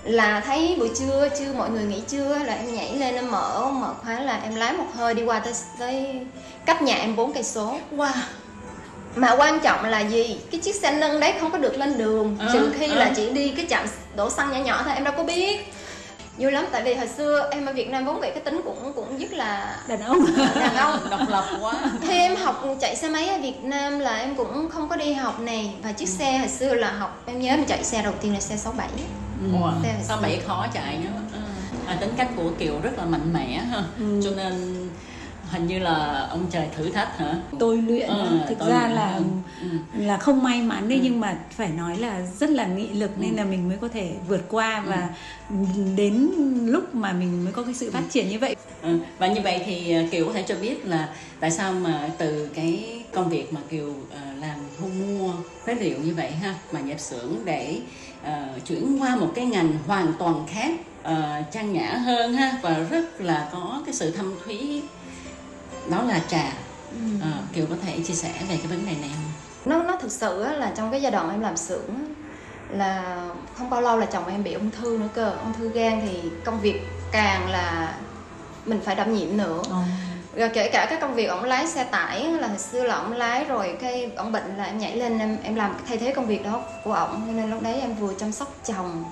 [0.04, 3.70] là thấy buổi trưa trưa mọi người nghỉ trưa là em nhảy lên em mở
[3.72, 6.20] mở khóa là em lái một hơi đi qua tới tới
[6.66, 7.78] cách nhà em bốn cây số.
[7.96, 8.10] Wow.
[9.14, 10.38] Mà quan trọng là gì?
[10.50, 12.94] Cái chiếc xe nâng đấy không có được lên đường Ờ, trừ khi ờ.
[12.94, 13.86] là chỉ đi cái trạm
[14.16, 15.72] đổ xăng nhỏ nhỏ thôi em đâu có biết.
[16.38, 18.92] Vui lắm tại vì hồi xưa em ở Việt Nam vốn vậy cái tính cũng
[18.94, 20.26] cũng rất là đàn ông.
[20.54, 20.98] đàn ông.
[21.10, 21.74] Độc lập quá.
[22.02, 25.12] Khi em học chạy xe máy ở Việt Nam là em cũng không có đi
[25.12, 28.12] học này và chiếc xe hồi xưa là học em nhớ em chạy xe đầu
[28.20, 28.88] tiên là xe 67
[29.82, 31.38] Xe- sao bảy khó chạy nữa Ừ.
[31.86, 34.20] à, tính cách của kiều rất là mạnh mẽ ha Ừ.
[34.24, 34.88] cho nên
[35.42, 38.90] hình như là ông trời thử thách hả tôi luyện Ờ, thực tôi ra luyện.
[38.96, 39.24] là Ừ,
[39.60, 39.68] ừ.
[39.92, 41.02] là không may mắn đấy Ừ.
[41.04, 43.36] nhưng mà phải nói là rất là nghị lực nên Ừ.
[43.36, 45.08] là mình mới có thể vượt qua và
[45.96, 46.30] đến
[46.66, 48.98] lúc mà mình mới có cái sự phát triển như vậy Ừ.
[49.18, 52.48] và như vậy thì ờ, kiều có thể cho biết là tại sao mà từ
[52.54, 55.34] cái công việc mà kiều ờ, làm thu mua
[55.66, 57.82] phế liệu như vậy ha mà nhập xưởng để
[58.24, 60.70] ờ, chuyển qua một cái ngành hoàn toàn khác
[61.02, 64.82] ờ, trang nhã hơn ha và rất là có cái sự thâm thúy
[65.90, 66.52] đó là trà.
[67.20, 69.32] Ờ, kiều có thể chia sẻ về cái vấn đề này không?
[69.64, 72.14] Nó nó thực sự là trong cái giai đoạn em làm xưởng
[72.70, 75.30] là không bao lâu là chồng em bị ung thư nữa cơ.
[75.30, 76.80] Ung thư gan thì công việc
[77.12, 77.94] càng là
[78.66, 79.62] mình phải đảm nhiệm nữa
[80.36, 83.12] rồi kể cả các công việc ông lái xe tải là hồi xưa là ông
[83.12, 86.26] lái rồi cái ông bệnh là em nhảy lên em em làm thay thế công
[86.26, 87.22] việc đó của ổng.
[87.26, 89.04] Cho nên lúc đấy em vừa chăm sóc chồng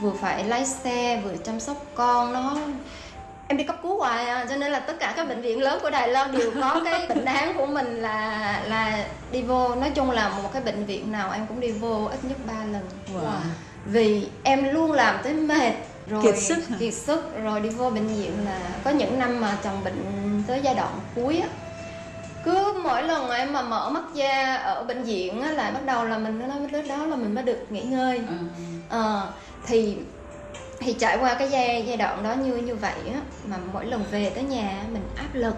[0.00, 2.56] vừa phải lái xe vừa chăm sóc con nó.
[3.48, 5.78] Em đi cấp cứu hoài à cho nên là tất cả các bệnh viện lớn
[5.82, 9.74] của Đài Loan đều có cái bệnh án của mình là là đi vô.
[9.74, 12.52] Nói chung là một cái bệnh viện nào em cũng đi vô ít nhất 3
[12.72, 12.88] lần.
[13.14, 13.30] Wow.
[13.86, 15.72] vì em luôn làm tới mệt
[16.10, 16.68] rồi Kiệt sức.
[16.68, 16.76] hả?
[16.80, 17.24] kiệt sức.
[17.42, 20.02] Rồi đi vô bệnh viện là có những năm mà chồng bệnh
[20.46, 21.48] tới giai đoạn cuối á.
[22.44, 25.84] Cứ mỗi lần mà em mà mở mắt ra ở bệnh viện á là bắt
[25.86, 28.18] đầu là mình nói lúc đó là mình mới được nghỉ ngơi.
[28.28, 28.34] Ừ.
[28.88, 29.32] Ờ,
[29.66, 29.96] thì
[30.80, 34.04] thì trải qua cái giai giai đoạn đó như như vậy á mà mỗi lần
[34.10, 35.54] về tới nhà mình áp lực.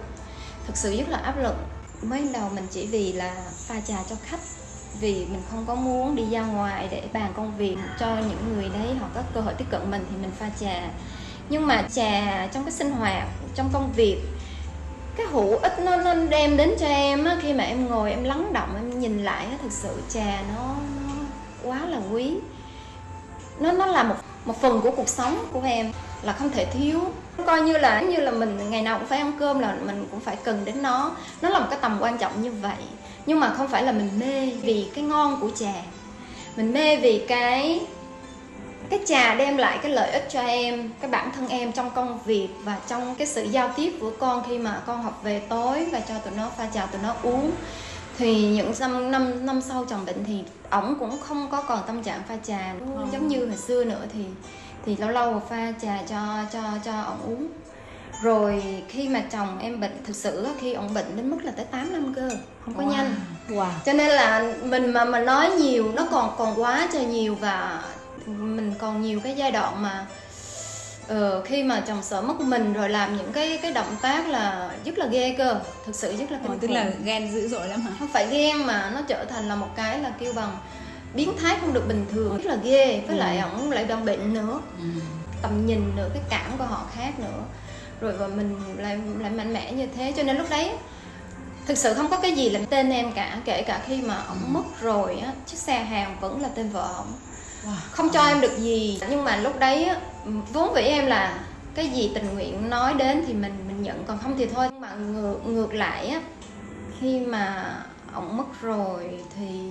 [0.66, 1.54] Thực sự rất là áp lực.
[2.02, 3.34] Mới đầu mình chỉ vì là
[3.66, 4.40] pha trà cho khách
[5.00, 8.68] vì mình không có muốn đi ra ngoài để bàn công việc cho những người
[8.68, 10.82] đấy họ có cơ hội tiếp cận mình thì mình pha trà.
[11.48, 14.18] Nhưng mà trà trong cái sinh hoạt trong công việc
[15.16, 18.24] cái hữu ích nó nó đem đến cho em á, khi mà em ngồi em
[18.24, 20.74] lắng động em nhìn lại á, thực sự trà nó,
[21.06, 21.12] nó
[21.62, 22.34] quá là quý.
[23.60, 27.00] Nó nó là một một phần của cuộc sống của em là không thể thiếu.
[27.46, 30.20] Coi như là như là mình ngày nào cũng phải ăn cơm là mình cũng
[30.20, 31.16] phải cần đến nó.
[31.42, 32.76] Nó là một cái tầm quan trọng như vậy
[33.26, 35.74] nhưng mà không phải là mình mê vì cái ngon của trà.
[36.56, 37.80] Mình mê vì cái
[38.90, 42.18] cái trà đem lại cái lợi ích cho em cái bản thân em trong công
[42.24, 45.86] việc và trong cái sự giao tiếp của con khi mà con học về tối
[45.92, 47.50] và cho tụi nó pha trà tụi nó uống.
[48.18, 52.02] Thì những năm năm năm sau chồng bệnh thì ổng cũng không có còn tâm
[52.02, 53.06] trạng pha trà nữa.
[53.12, 54.24] giống như hồi xưa nữa thì
[54.86, 57.48] thì lâu lâu pha trà cho cho cho ổng uống
[58.22, 61.64] rồi khi mà chồng em bệnh thực sự khi ổng bệnh đến mức là tới
[61.64, 62.30] 8 năm cơ
[62.64, 62.90] không có wow.
[62.90, 63.14] nhanh
[63.48, 63.70] wow.
[63.86, 67.82] cho nên là mình mà mà nói nhiều nó còn còn quá trời nhiều và
[68.26, 70.06] mình còn nhiều cái giai đoạn mà
[71.08, 74.70] ờ, khi mà chồng sợ mất mình rồi làm những cái cái động tác là
[74.84, 77.80] rất là ghê cơ thực sự rất là kinh tức là ghen dữ dội lắm
[77.80, 80.56] hả không phải ghen mà nó trở thành là một cái là kêu bằng
[81.14, 83.20] biến thái không được bình thường rất là ghê với ừ.
[83.20, 84.84] lại ổng lại đang bệnh nữa ừ.
[85.42, 87.44] tầm nhìn nữa cái cảm của họ khác nữa
[88.00, 90.12] rồi và mình lại lại mạnh mẽ như thế.
[90.16, 90.70] Cho nên lúc đấy
[91.66, 93.40] thực sự không có cái gì là tên em cả.
[93.44, 96.94] Kể cả khi mà ổng mất rồi á chiếc xe hàng vẫn là tên vợ
[96.96, 97.12] ổng.
[97.90, 99.00] Không cho em được gì.
[99.10, 100.00] Nhưng mà lúc đấy á,
[100.52, 101.40] vốn vĩ em là
[101.74, 104.04] cái gì tình nguyện nói đến thì mình mình nhận.
[104.06, 104.68] Còn không thì thôi.
[104.70, 106.20] Nhưng mà ngược ngược lại á
[107.00, 107.76] khi mà
[108.14, 109.70] ổng mất rồi thì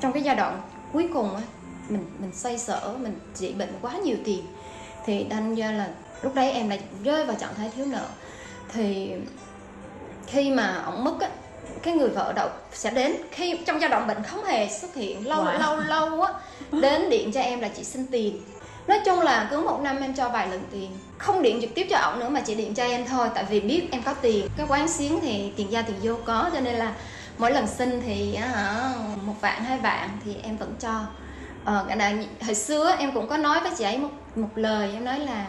[0.00, 1.42] trong cái giai đoạn cuối cùng á
[1.88, 4.46] mình mình xoay sở mình trị bệnh quá nhiều tiền
[5.04, 5.88] thì đâm ra là
[6.22, 8.06] lúc đấy em lại rơi vào trạng thái thiếu nợ.
[8.72, 9.12] Thì
[10.26, 11.28] khi mà ổng mất á
[11.82, 13.16] cái người vợ đầu sẽ đến.
[13.30, 15.58] Khi trong giai đoạn bệnh không hề xuất hiện lâu wow.
[15.58, 16.32] lâu lâu á
[16.70, 18.42] đến điện cho em là chị xin tiền.
[18.86, 20.90] Nói chung là cứ một năm em cho vài lần tiền.
[21.18, 23.60] Không điện trực tiếp cho ổng nữa mà chỉ điện cho em thôi tại vì
[23.60, 24.48] biết em có tiền.
[24.56, 26.94] Cái quán xuyến thì tiền ra tiền vô có cho nên là
[27.38, 28.90] mỗi lần xin thì hả
[29.22, 31.00] một vạn hai vạn thì em vẫn cho.
[31.64, 31.86] Ờ,
[32.46, 35.46] hồi xưa em cũng có nói với chị ấy một một lời em nói là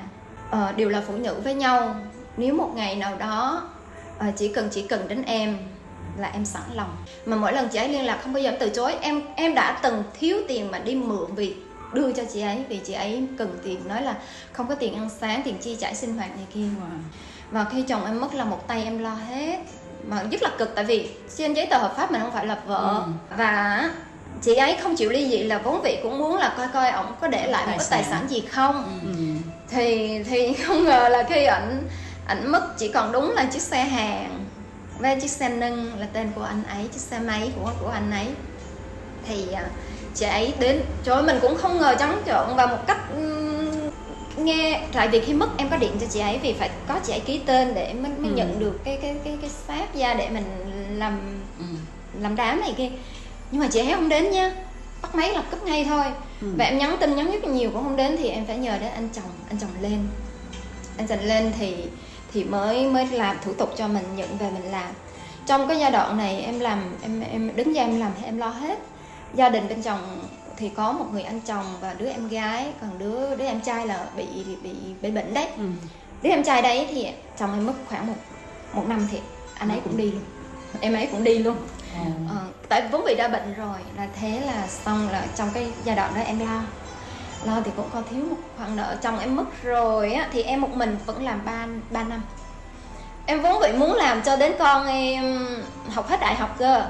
[0.49, 1.95] uh, đều là phụ nữ với nhau.
[2.37, 3.69] Nếu một ngày nào đó
[4.17, 5.57] uh, chỉ cần chỉ cần đến em
[6.17, 6.95] là em sẵn lòng.
[7.25, 8.95] Mà mỗi lần chị ấy liên lạc không bao giờ từ chối.
[9.01, 11.55] Em em đã từng thiếu tiền mà đi mượn vì
[11.93, 14.15] đưa cho chị ấy vì chị ấy cần tiền nói là
[14.51, 16.59] không có tiền ăn sáng tiền chi trả sinh hoạt này kia.
[16.61, 16.99] Wow.
[17.51, 19.59] và khi chồng em mất là một tay em lo hết.
[20.07, 22.57] Mà rất là cực tại vì trên giấy tờ hợp pháp mình không phải là
[22.67, 23.03] vợ.
[23.05, 23.11] Ừ.
[23.37, 23.89] và
[24.41, 27.05] chị ấy không chịu ly dị là vốn vị cũng muốn là coi coi ổng
[27.21, 28.25] có để lại một cái tài sản.
[28.29, 28.99] gì không.
[29.03, 29.36] Ừ.
[29.69, 31.87] thì thì không ngờ là khi ảnh
[32.25, 34.45] ảnh mất chỉ còn đúng là chiếc xe hàng
[34.99, 38.11] với chiếc xe nâng là tên của anh ấy chiếc xe máy của của anh
[38.11, 38.27] ấy
[39.27, 39.65] thì à,
[40.15, 42.99] chị ấy đến trời mình cũng không ngờ trắng trợn và một cách
[44.37, 47.13] nghe tại vì khi mất em có điện cho chị ấy vì phải có chị
[47.13, 48.35] ấy ký tên để mới, mới ừ.
[48.35, 50.45] nhận được cái cái cái cái xác ra để mình
[50.99, 51.19] làm
[51.59, 51.65] ừ.
[52.21, 52.89] làm đám này kia
[53.51, 54.51] nhưng mà chị ấy không đến nha
[55.01, 56.05] bắt máy lập cấp ngay thôi.
[56.41, 56.47] Ừ.
[56.57, 58.91] và em nhắn tin nhắn rất nhiều cũng không đến thì em phải nhờ đến
[58.91, 60.07] anh chồng anh chồng lên.
[60.97, 61.75] Anh chồng lên thì
[62.33, 64.93] thì mới mới làm thủ tục cho mình nhận về mình làm.
[65.45, 68.37] Trong cái giai đoạn này em làm em em đứng ra em làm thì em
[68.37, 68.79] lo hết.
[69.33, 72.99] Gia đình bên chồng thì có một người anh chồng và đứa em gái còn
[72.99, 74.25] đứa đứa em trai là bị
[74.63, 75.47] bị bị bệnh đấy.
[75.57, 75.63] Ừ.
[76.21, 77.07] đứa em trai đấy thì
[77.39, 78.15] chồng em mất khoảng một
[78.73, 79.19] một năm thì
[79.53, 80.21] anh ấy cũng đi luôn
[80.81, 81.57] em ấy cũng đi luôn.
[81.93, 82.11] Ừ.
[82.29, 85.95] ờ, tại vốn bị đã bệnh rồi là thế là xong là trong cái giai
[85.95, 86.63] đoạn đó em lo.
[87.45, 90.61] Lo thì cũng có thiếu một khoản nợ chồng em mất rồi á thì em
[90.61, 92.21] một mình vẫn làm ba ba năm.
[93.25, 95.47] Em vốn vậy muốn làm cho đến con em
[95.89, 96.85] học hết đại học cơ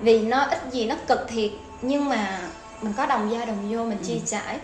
[0.00, 1.50] vì nó ít gì nó cực thiệt
[1.82, 2.40] nhưng mà
[2.82, 4.20] mình có đồng gia đồng vô mình chi ừ.
[4.26, 4.58] trả.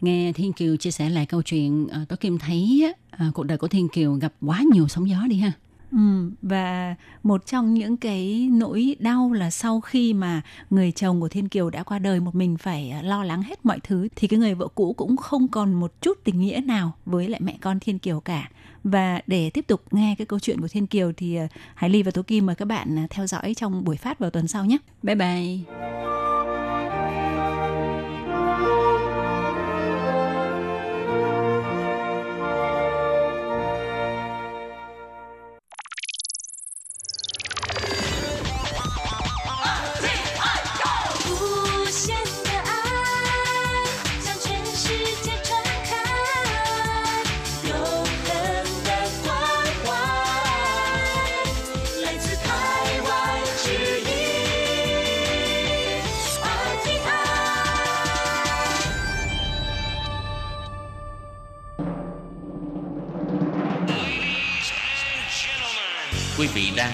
[0.00, 3.58] Nghe Thiên Kiều chia sẻ lại câu chuyện uh, tôi Kim thấy uh, cuộc đời
[3.58, 5.52] của Thiên Kiều gặp quá nhiều sóng gió đi ha
[5.92, 11.28] Ừ, và một trong những cái nỗi đau là sau khi mà người chồng của
[11.28, 14.28] Thiên Kiều đã qua đời một mình phải ờ, lo lắng hết mọi thứ thì
[14.28, 17.56] cái người vợ cũ cũng không còn một chút tình nghĩa nào với lại mẹ
[17.60, 18.50] con Thiên Kiều cả.
[18.84, 22.02] Và để tiếp tục nghe cái câu chuyện của Thiên Kiều thì ờ, Hải Ly
[22.02, 24.64] và Tố Kim mời các bạn ờ, theo dõi trong buổi phát vào tuần sau
[24.64, 24.78] nhé.
[25.02, 25.58] Bye bye.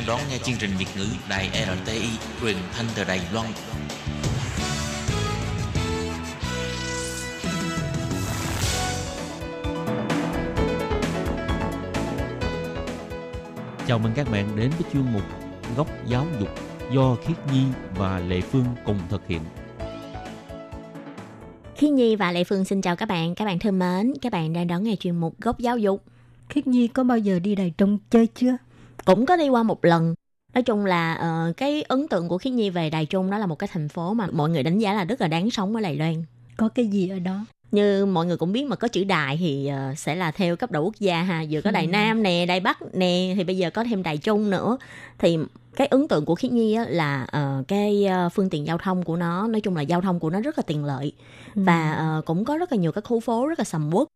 [0.09, 2.09] Đón nghe chương trình Việt ngữ Đài RTI
[2.41, 3.47] truyền thanh từ Đài Loan.
[13.87, 15.23] Chào mừng các bạn đến với chuyên mục
[15.77, 16.49] Góc giáo dục
[16.93, 17.65] do Khiết Nhi
[17.97, 19.41] và Lệ Phương cùng thực hiện.
[21.77, 23.35] Khiết Nhi và Lệ Phương xin chào các bạn.
[23.35, 26.05] Các bạn thân mến, các bạn đang đón nghe chuyên mục Góc giáo dục.
[26.49, 28.57] Khiết Nhi có bao giờ đi Đài Trung chơi chưa?
[29.05, 30.15] Cũng có đi qua một lần.
[30.55, 33.47] Nói chung là uh, cái ấn tượng của Khiết Nhi về Đài Trung đó là
[33.47, 35.81] một cái thành phố mà mọi người đánh giá là rất là đáng sống ở
[35.81, 36.25] Đài Loan.
[36.57, 37.45] Có cái gì ở đó?
[37.71, 40.71] như mọi người cũng biết mà có chữ đài thì uh, sẽ là theo cấp
[40.71, 41.89] độ quốc gia ha vừa có đài ừ.
[41.89, 44.79] nam nè đài bắc nè thì bây giờ có thêm đài trung nữa
[45.19, 45.39] thì
[45.77, 49.03] cái ấn tượng của khiết nhi á, là uh, cái uh, phương tiện giao thông
[49.03, 51.13] của nó nói chung là giao thông của nó rất là tiện lợi
[51.55, 51.63] ừ.
[51.67, 54.09] và uh, cũng có rất là nhiều các khu phố rất là sầm uất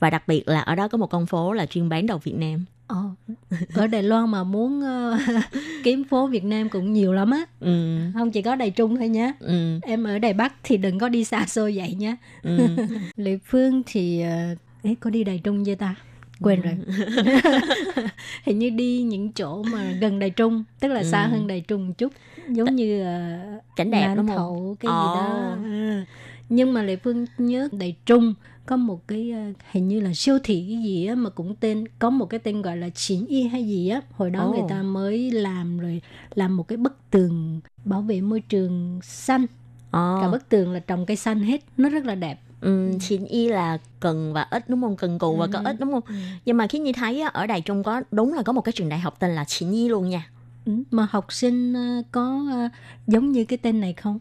[0.00, 2.34] và đặc biệt là ở đó có một con phố là chuyên bán đồ Việt
[2.34, 2.64] Nam.
[2.86, 2.96] Ồ,
[3.74, 5.20] ở Đài Loan mà muốn uh,
[5.84, 7.44] kiếm phố Việt Nam cũng nhiều lắm á.
[7.60, 7.98] Ừ.
[8.14, 9.32] Không chỉ có Đài Trung thôi nhé.
[9.40, 9.78] Ừ.
[9.82, 12.16] Em ở Đài Bắc thì đừng có đi xa xôi vậy nhé.
[12.42, 12.58] Ừ.
[13.16, 15.94] Lệ Phương thì uh, ấy có đi Đài Trung chưa ta?
[16.40, 16.74] quên rồi
[18.44, 21.06] hình như đi những chỗ mà gần đài trung tức là ừ.
[21.10, 22.12] xa hơn đài trung một chút
[22.48, 26.06] giống như uh, cảnh đẹp đúng không cái gì đó à.
[26.48, 28.34] nhưng mà lệ phương nhớ đài trung
[28.70, 31.84] có một cái ờ, hình như là siêu thị cái gì á mà cũng tên
[31.98, 34.54] có một cái tên gọi là chín y hay gì á hồi đó oh.
[34.54, 36.00] người ta mới làm rồi
[36.34, 39.50] làm một cái bức tường bảo vệ môi trường xanh oh.
[39.92, 43.48] cả bức tường là trồng cây xanh hết nó rất là đẹp Ừ, chín y
[43.48, 45.50] là cần và ít đúng không cần cù và ừ.
[45.52, 46.14] có ít đúng không ừ.
[46.44, 48.88] nhưng mà khi như thấy ở đài trung có đúng là có một cái trường
[48.88, 50.30] đại học tên là chín y luôn nha
[50.64, 52.44] ừ, mà học sinh ờ, có
[53.06, 54.18] giống như cái tên này không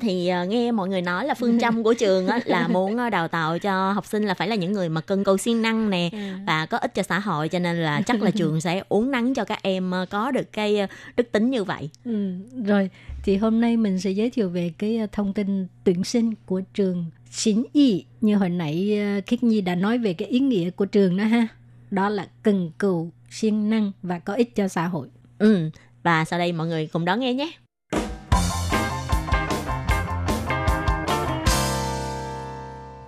[0.00, 3.12] Thì uh, nghe mọi người nói là phương châm của trường á, là muốn uh,
[3.12, 5.90] đào tạo cho học sinh là phải là những người mà cân cầu siêng năng
[5.90, 6.18] nè ừ.
[6.46, 9.34] và có ích cho xã hội cho nên là chắc là trường sẽ uống nắng
[9.34, 11.90] cho các em uh, có được cái uh, đức tính như vậy.
[12.04, 12.32] Ừ,
[12.64, 12.90] rồi
[13.22, 17.04] thì hôm nay mình sẽ giới thiệu về cái thông tin tuyển sinh của trường
[17.30, 21.16] Xín Y như hồi nãy Khiết Nhi đã nói về cái ý nghĩa của trường
[21.16, 21.48] đó ha.
[21.90, 25.08] Đó là cần cù, siêng năng và có ích cho xã hội.
[25.38, 25.70] Ừ,
[26.02, 27.52] và sau đây mọi người cùng đón nghe nhé.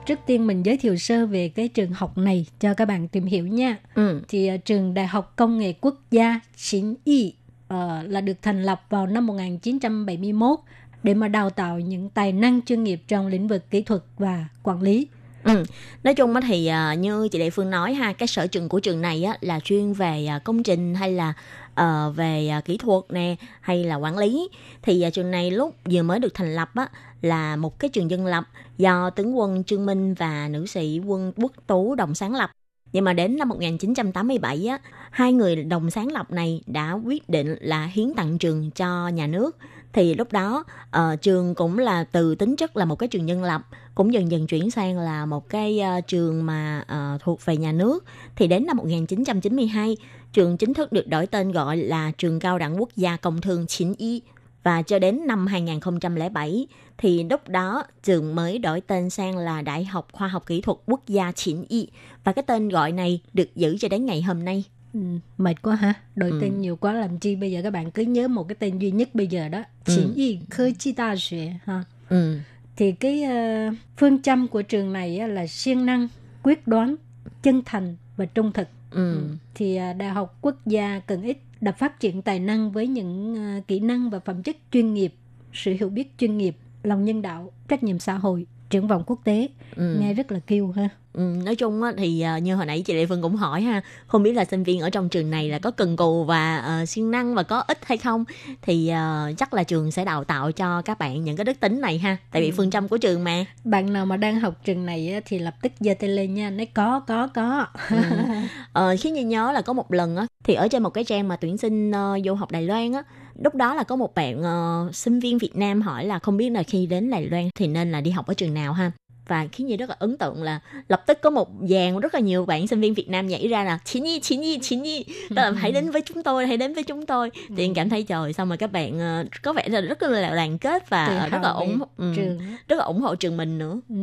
[0.08, 3.26] Trước tiên mình giới thiệu sơ về cái trường học này cho các bạn tìm
[3.26, 3.76] hiểu nha.
[3.94, 4.20] Ừ.
[4.28, 7.32] Thì uh, trường Đại học Công nghệ Quốc gia Chính Y
[7.74, 10.58] uh, là được thành lập vào năm 1971
[11.02, 14.44] để mà đào tạo những tài năng chuyên nghiệp trong lĩnh vực kỹ thuật và
[14.62, 15.06] quản lý.
[15.44, 15.64] Ừ.
[16.04, 19.00] Nói chung thì uh, như chị Đại Phương nói ha, cái sở trường của trường
[19.00, 21.34] này á, là chuyên về công trình hay là
[21.80, 24.48] uh, về kỹ thuật nè hay là quản lý.
[24.82, 26.88] Thì uh, trường này lúc vừa mới được thành lập á,
[27.22, 28.44] là một cái trường dân lập
[28.78, 32.50] do tướng quân Trương Minh và nữ sĩ quân Quốc Tú đồng sáng lập.
[32.92, 34.78] Nhưng mà đến năm 1987 á,
[35.10, 39.26] hai người đồng sáng lập này đã quyết định là hiến tặng trường cho nhà
[39.26, 39.56] nước.
[39.92, 40.64] Thì lúc đó
[40.96, 43.62] uh, trường cũng là từ tính chất là một cái trường dân lập
[43.94, 47.72] cũng dần dần chuyển sang là một cái uh, trường mà uh, thuộc về nhà
[47.72, 48.04] nước.
[48.36, 49.96] Thì đến năm 1992,
[50.32, 53.66] trường chính thức được đổi tên gọi là Trường Cao đẳng Quốc gia Công thương
[53.66, 54.22] Chính Y
[54.62, 56.66] và cho đến năm 2007
[56.98, 60.78] thì lúc đó trường mới đổi tên sang là Đại học Khoa học Kỹ thuật
[60.86, 61.88] Quốc gia Chỉnh Y
[62.24, 64.64] và cái tên gọi này được giữ cho đến ngày hôm nay.
[64.94, 65.00] Ừ,
[65.38, 66.38] mệt quá ha đổi ừ.
[66.42, 68.90] tên nhiều quá làm chi bây giờ các bạn cứ nhớ một cái tên duy
[68.90, 69.92] nhất bây giờ đó ừ.
[69.96, 71.84] Chỉnh Y Khơ Chi Đa Xuệ ha.
[72.08, 72.38] Ừ.
[72.76, 76.08] Thì cái uh, phương châm của trường này là siêng năng,
[76.42, 76.96] quyết đoán,
[77.42, 78.68] chân thành và trung thực.
[78.90, 79.14] Ừ.
[79.14, 79.28] ừ.
[79.54, 83.34] Thì uh, Đại học Quốc gia cần ích đã phát triển tài năng với những
[83.58, 85.14] uh, kỹ năng và phẩm chất chuyên nghiệp
[85.52, 86.56] sự hiểu biết chuyên nghiệp
[86.88, 89.48] lòng nhân đạo, trách nhiệm xã hội, triển vọng quốc tế.
[89.76, 89.96] Ừ.
[90.00, 90.88] Nghe rất là kêu ha.
[91.12, 93.80] Ừ, nói chung á, thì uh, như hồi nãy chị Lệ Phương cũng hỏi ha,
[94.06, 96.88] không biết là sinh viên ở trong trường này là có cần cù và uh,
[96.88, 98.24] siêng năng và có ích hay không
[98.62, 101.80] thì uh, chắc là trường sẽ đào tạo cho các bạn những cái đức tính
[101.80, 102.54] này ha, tại vì ừ.
[102.56, 103.44] phương châm của trường mà.
[103.64, 106.50] Bạn nào mà đang học trường này á, thì lập tức giơ tay lên nha,
[106.50, 107.66] nói có có có.
[107.90, 107.96] ừ.
[108.72, 111.28] ờ, khiến như nhớ là có một lần á, thì ở trên một cái trang
[111.28, 113.02] mà tuyển sinh uh, vô học Đài Loan á,
[113.42, 116.50] lúc đó là có một bạn uh, sinh viên Việt Nam hỏi là không biết
[116.50, 118.92] là khi đến Đài Loan thì nên là đi học ở trường nào ha?
[119.28, 122.20] Và khiến như rất là ấn tượng là lập tức có một dàn rất là
[122.20, 125.04] nhiều bạn sinh viên Việt Nam nhảy ra là chín nhi chín nhi chín nhi.
[125.30, 127.30] Đó là hãy đến với chúng tôi hãy đến với chúng tôi.
[127.56, 130.30] Thì em cảm thấy trời xong rồi các bạn uh, có vẻ là rất là
[130.34, 131.78] đoàn kết và rất là ủng
[132.16, 133.80] trường rất là ủng hộ trường mình nữa.
[133.88, 133.96] Ừ.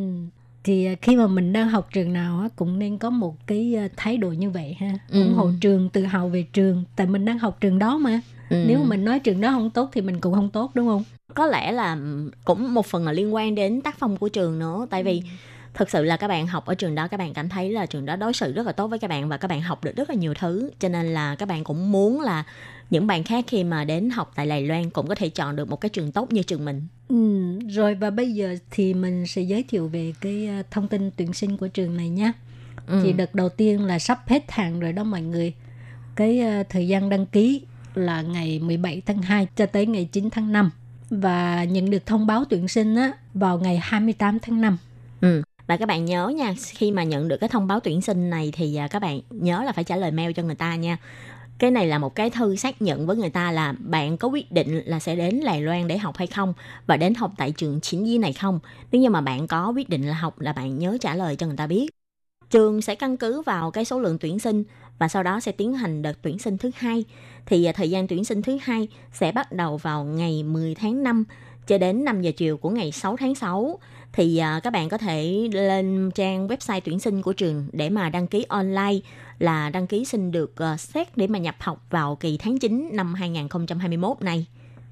[0.63, 3.87] thì ờ, khi mà mình đang học trường nào cũng nên có một cái ờ,
[3.97, 4.93] thái độ như vậy ha.
[5.11, 6.83] Ủng hộ trường tự hào về trường.
[6.95, 8.63] Tại mình đang học trường đó mà ừ.
[8.67, 11.03] nếu mà mình nói trường đó không tốt thì mình cũng không tốt đúng không
[11.33, 11.97] có lẽ là
[12.45, 15.21] cũng một phần là liên quan đến tác phong của trường nữa tại vì
[15.73, 18.05] thực sự là các bạn học ở trường đó các bạn cảm thấy là trường
[18.05, 20.09] đó đối xử rất là tốt với các bạn và các bạn học được rất
[20.09, 22.43] là nhiều thứ cho nên là các bạn cũng muốn là
[22.89, 25.69] những bạn khác khi mà đến học tại Đài Loan cũng có thể chọn được
[25.69, 26.87] một cái trường tốt như trường mình.
[27.07, 31.11] Ừ, rồi và bây giờ thì mình sẽ giới thiệu về cái ờ, thông tin
[31.17, 32.31] tuyển sinh của trường này nhé.
[32.87, 33.01] Ừ.
[33.03, 35.53] Thì đợt đầu tiên là sắp hết hạn rồi đó mọi người.
[36.15, 37.61] Cái uh, thời gian đăng ký
[37.97, 40.71] là ngày 17 tháng 2 cho tới ngày 9 tháng 5
[41.09, 44.77] và nhận được thông báo tuyển sinh á vào ngày 28 tháng 5.
[45.21, 45.41] Ừ.
[45.67, 48.51] Và các bạn nhớ nha, khi mà nhận được cái thông báo tuyển sinh này
[48.53, 50.97] thì à, các bạn nhớ là phải trả lời mail cho người ta nha.
[51.57, 54.51] Cái này là một cái thư xác nhận với người ta là bạn có quyết
[54.51, 56.53] định là sẽ đến Đài Loan để học hay không
[56.87, 58.59] và đến học tại trường chính di này không.
[58.91, 61.47] Nếu như mà bạn có quyết định là học là bạn nhớ trả lời cho
[61.47, 61.89] người ta biết.
[62.49, 64.63] Trường sẽ căn cứ vào cái số lượng tuyển sinh
[64.99, 67.03] và sau đó sẽ tiến hành đợt tuyển sinh thứ hai.
[67.45, 71.03] Thì à, thời gian tuyển sinh thứ hai sẽ bắt đầu vào ngày 10 tháng
[71.03, 71.23] 5
[71.67, 73.79] cho đến 5 giờ chiều của ngày 6 tháng 6
[74.13, 78.09] thì à, các bạn có thể lên trang website tuyển sinh của trường để mà
[78.09, 78.99] đăng ký online
[79.39, 82.89] là đăng ký xin được uh, xét để mà nhập học vào kỳ tháng 9
[82.93, 84.45] năm 2021 này.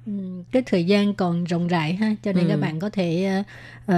[0.06, 0.12] Ừ,
[0.52, 2.48] cái thời gian còn rộng rãi ha cho nên ừ.
[2.48, 3.46] các bạn có thể uh,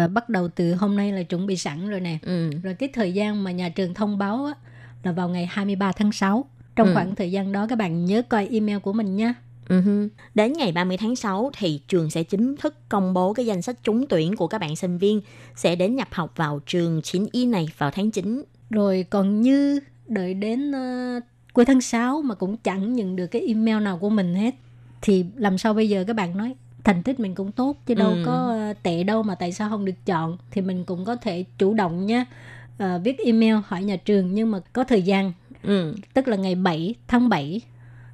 [0.05, 2.51] uh, bắt đầu từ hôm nay là chuẩn bị sẵn rồi nè ừ.
[2.63, 4.53] rồi cái thời gian mà nhà trường thông báo á,
[5.07, 6.45] là vào ngày 23 tháng 6
[6.77, 6.95] trong ừ.
[6.95, 9.35] khoảng thời gian đó các bạn nhớ coi email của mình nha
[9.69, 10.09] Uh-huh.
[10.35, 13.77] Đến ngày 30 tháng 6 thì trường sẽ chính thức công bố cái danh sách
[13.83, 15.21] trúng tuyển của các bạn sinh viên
[15.57, 18.43] sẽ đến nhập học vào trường 9 y này vào tháng 9.
[18.71, 23.43] Rồi còn như đợi đến uh, cuối tháng 6 mà cũng chẳng nhận được cái
[23.47, 24.55] email nào của mình hết
[25.03, 26.55] thì làm sao bây giờ các bạn nói
[26.85, 28.23] thành tích mình cũng tốt chứ đâu ừ.
[28.27, 31.45] có uh, tệ đâu mà tại sao không được chọn thì mình cũng có thể
[31.59, 32.25] chủ động nhé
[32.83, 35.33] uh, viết email hỏi nhà trường nhưng mà có thời gian.
[35.63, 35.95] Ừ.
[36.15, 37.61] tức là ngày 7 tháng 7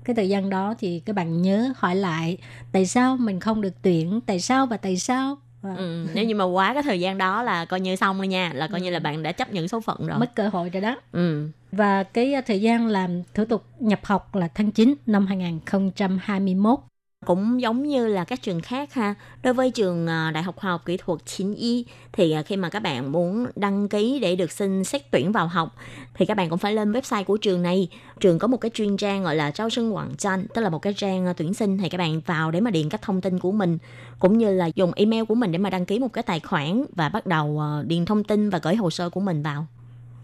[0.05, 2.37] cái thời gian đó thì các bạn nhớ hỏi lại
[2.73, 4.21] tại sao mình không được tuyển?
[4.27, 5.37] Tại sao và tại sao?
[5.77, 8.51] Ừ, nếu như mà quá cái thời gian đó là coi như xong rồi nha
[8.55, 8.85] là coi ừ.
[8.85, 10.19] như là bạn đã chấp nhận số phận rồi.
[10.19, 10.97] Mất cơ hội rồi đó.
[11.13, 11.49] Ừ.
[11.73, 16.79] và cái thời gian làm thủ tục nhập học là tháng 9 năm 2021
[17.25, 19.15] cũng giống như là các trường khác ha.
[19.43, 22.57] Đối với trường ờ, đại học khoa học kỹ thuật 9 y thì ờ, khi
[22.57, 25.77] mà các bạn muốn đăng ký để được xin xét tuyển vào học
[26.15, 27.89] thì các bạn cũng phải lên website của trường này.
[28.21, 30.79] Trường có một cái chuyên trang gọi là trao sinh hoàng tranh tức là một
[30.79, 33.39] cái trang ờ, tuyển sinh thì các bạn vào để mà điền các thông tin
[33.39, 33.79] của mình
[34.19, 36.85] cũng như là dùng email của mình để mà đăng ký một cái tài khoản
[36.97, 39.67] và bắt đầu điền thông tin và gửi hồ sơ của mình vào.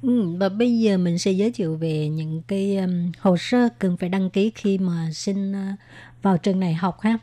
[0.03, 3.97] Ừ, và bây giờ mình sẽ giới thiệu về những cái um, hồ sơ cần
[3.97, 5.79] phải đăng ký khi mà xin uh,
[6.23, 7.19] vào trường này học ha.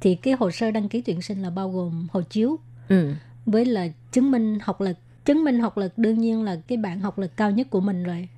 [0.00, 2.58] Thì cái hồ sơ đăng ký tuyển sinh là bao gồm hộ chiếu.
[2.88, 3.12] Ừ.
[3.46, 7.00] với là chứng minh học lực chứng minh học lực đương nhiên là cái bảng
[7.00, 8.28] học lực cao nhất của mình rồi.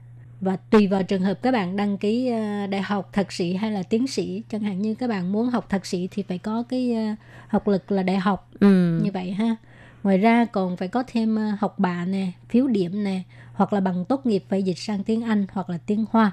[0.41, 3.73] Và tùy vào trường hợp các bạn đăng ký ờ, đại học thạc sĩ hay
[3.73, 6.63] là tiến sĩ chẳng hạn như các bạn muốn học thạc sĩ thì phải có
[6.69, 7.15] cái ờ,
[7.49, 8.51] học lực là đại học.
[8.61, 9.01] Ừ.
[9.05, 9.57] như vậy ha.
[10.03, 13.23] Ngoài ra còn phải có thêm ờ, học bạ nè phiếu điểm nè
[13.53, 16.33] hoặc là bằng tốt nghiệp phải dịch sang tiếng anh hoặc là tiếng hoa.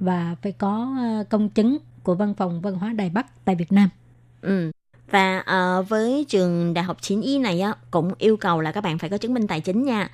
[0.00, 0.96] Và phải có
[1.28, 3.88] công chứng của Văn phòng Văn hóa Đài Bắc tại Việt Nam.
[4.42, 4.70] Ừ.
[5.10, 8.80] Và uh, với trường Đại học 9 y này á, cũng yêu cầu là các
[8.80, 10.10] bạn phải có chứng minh tài chính nha.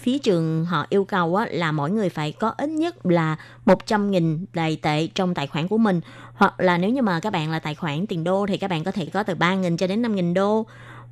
[0.00, 4.44] Phía trường họ yêu cầu á, là mỗi người phải có ít nhất là 100.000
[4.54, 6.00] đài tệ trong tài khoản của mình.
[6.34, 8.84] Hoặc là nếu như mà các bạn là tài khoản tiền đô thì các bạn
[8.84, 10.66] có thể có từ 3.000 cho đến 5.000 đô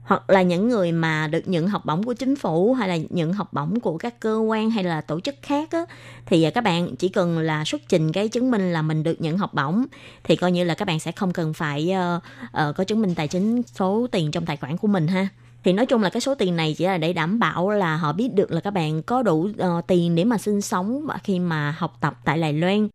[0.05, 3.33] hoặc là những người mà được nhận học bổng của chính phủ hay là nhận
[3.33, 5.85] học bổng của các cơ quan hay là tổ chức khác á,
[6.27, 9.21] thì à, các bạn chỉ cần là xuất trình cái chứng minh là mình được
[9.21, 9.85] nhận học bổng
[10.25, 13.15] thì coi như là các bạn sẽ không cần phải uh, uh, có chứng minh
[13.15, 15.29] tài chính số tiền trong tài khoản của mình ha.
[15.65, 18.13] Thì nói chung là cái số tiền này chỉ là để đảm bảo là họ
[18.13, 21.75] biết được là các bạn có đủ uh, tiền để mà sinh sống khi mà
[21.79, 22.89] học tập tại Đài Loan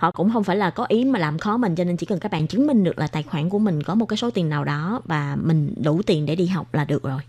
[0.00, 2.18] họ cũng không phải là có ý mà làm khó mình cho nên chỉ cần
[2.18, 4.48] các bạn chứng minh được là tài khoản của mình có một cái số tiền
[4.48, 7.20] nào đó và mình đủ tiền để đi học là được rồi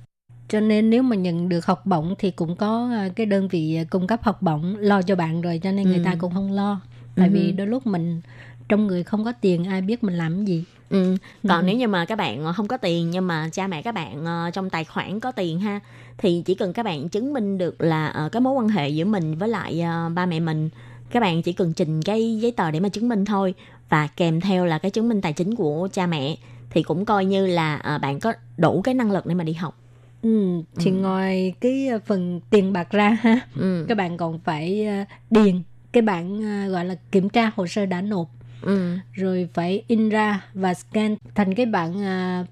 [0.50, 3.80] cho nên nếu mà nhận được học bổng thì cũng có à, cái đơn vị
[3.90, 6.04] cung cấp học bổng lo cho bạn rồi cho nên người ừ.
[6.06, 6.82] ta cũng không lo
[7.16, 7.34] tại ừ.
[7.34, 8.22] vì đôi lúc mình
[8.70, 11.18] trong người không có tiền ai biết mình làm gì ừ.
[11.48, 11.66] còn ừ.
[11.66, 14.70] nếu như mà các bạn không có tiền nhưng mà cha mẹ các bạn trong
[14.70, 15.80] tài khoản có tiền ha
[16.18, 19.36] thì chỉ cần các bạn chứng minh được là cái mối quan hệ giữa mình
[19.36, 20.70] với lại ba mẹ mình
[21.12, 23.54] các bạn chỉ cần trình cái giấy tờ để mà chứng minh thôi
[23.90, 26.36] và kèm theo là cái chứng minh tài chính của cha mẹ
[26.70, 29.54] thì cũng coi như là uh, bạn có đủ cái năng lực để mà đi
[29.54, 29.78] học
[30.22, 30.98] Ừ, thì ừ.
[30.98, 33.86] ngoài cái ờ, phần tiền bạc ra ha, ừ.
[33.90, 37.86] các bạn còn phải uh, điền cái bản uh, gọi là kiểm tra hồ sơ
[37.86, 38.30] đã nộp,
[38.62, 38.98] ừ.
[39.14, 41.94] rồi phải in ra và scan thành cái bản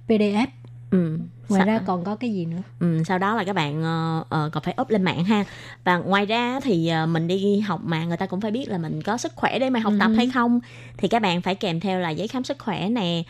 [0.08, 0.48] PDF.
[0.92, 1.20] Ừ
[1.50, 2.62] ngoài ra còn có cái gì nữa?
[2.80, 5.44] Ừ, sau đó là các bạn uh, uh, còn phải up lên mạng ha.
[5.84, 8.78] Và ngoài ra thì uh, mình đi học mà người ta cũng phải biết là
[8.78, 9.98] mình có sức khỏe để mà học ừ.
[10.00, 10.60] tập hay không.
[10.98, 13.24] Thì các bạn phải kèm theo là giấy khám sức khỏe nè.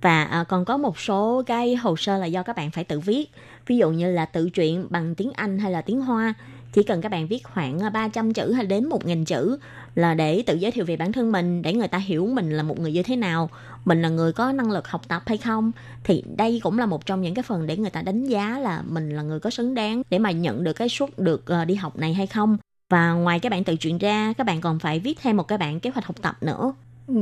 [0.00, 3.00] Và uh, còn có một số cái hồ sơ là do các bạn phải tự
[3.00, 3.30] viết.
[3.66, 6.34] Ví dụ như là tự truyện bằng tiếng Anh hay là tiếng Hoa.
[6.72, 9.58] Chỉ cần các bạn viết khoảng à, 300 chữ hay đến 1.000 chữ
[9.94, 12.62] là để tự giới thiệu về bản thân mình để người ta hiểu mình là
[12.62, 13.50] một người như thế nào
[13.86, 15.72] mình là người có năng lực học tập hay không
[16.04, 18.82] thì đây cũng là một trong những cái phần để người ta đánh giá là
[18.88, 21.74] mình là người có xứng đáng để mà nhận được cái suất được ờ, đi
[21.74, 22.56] học này hay không
[22.90, 25.58] và ngoài cái bản tự truyện ra các bạn còn phải viết thêm một cái
[25.58, 26.72] bản kế hoạch học tập nữa
[27.06, 27.14] Ừ,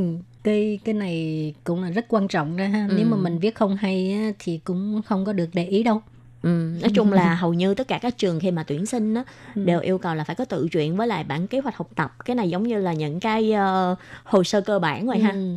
[0.42, 2.86] cái cái này cũng là rất quan trọng đó ha.
[2.88, 2.94] Ừ.
[2.96, 6.02] Nếu mà mình viết không hay á, thì cũng không có được để ý đâu.
[6.42, 6.48] Ừ,
[6.82, 9.64] nói chung là hầu như tất cả các trường khi mà tuyển sinh á, Ừ.
[9.64, 12.14] đều yêu cầu là phải có tự truyện với lại bản kế hoạch học tập
[12.24, 13.94] cái này giống như là những cái ờ,
[14.24, 15.56] hồ sơ cơ bản rồi ha Ừ.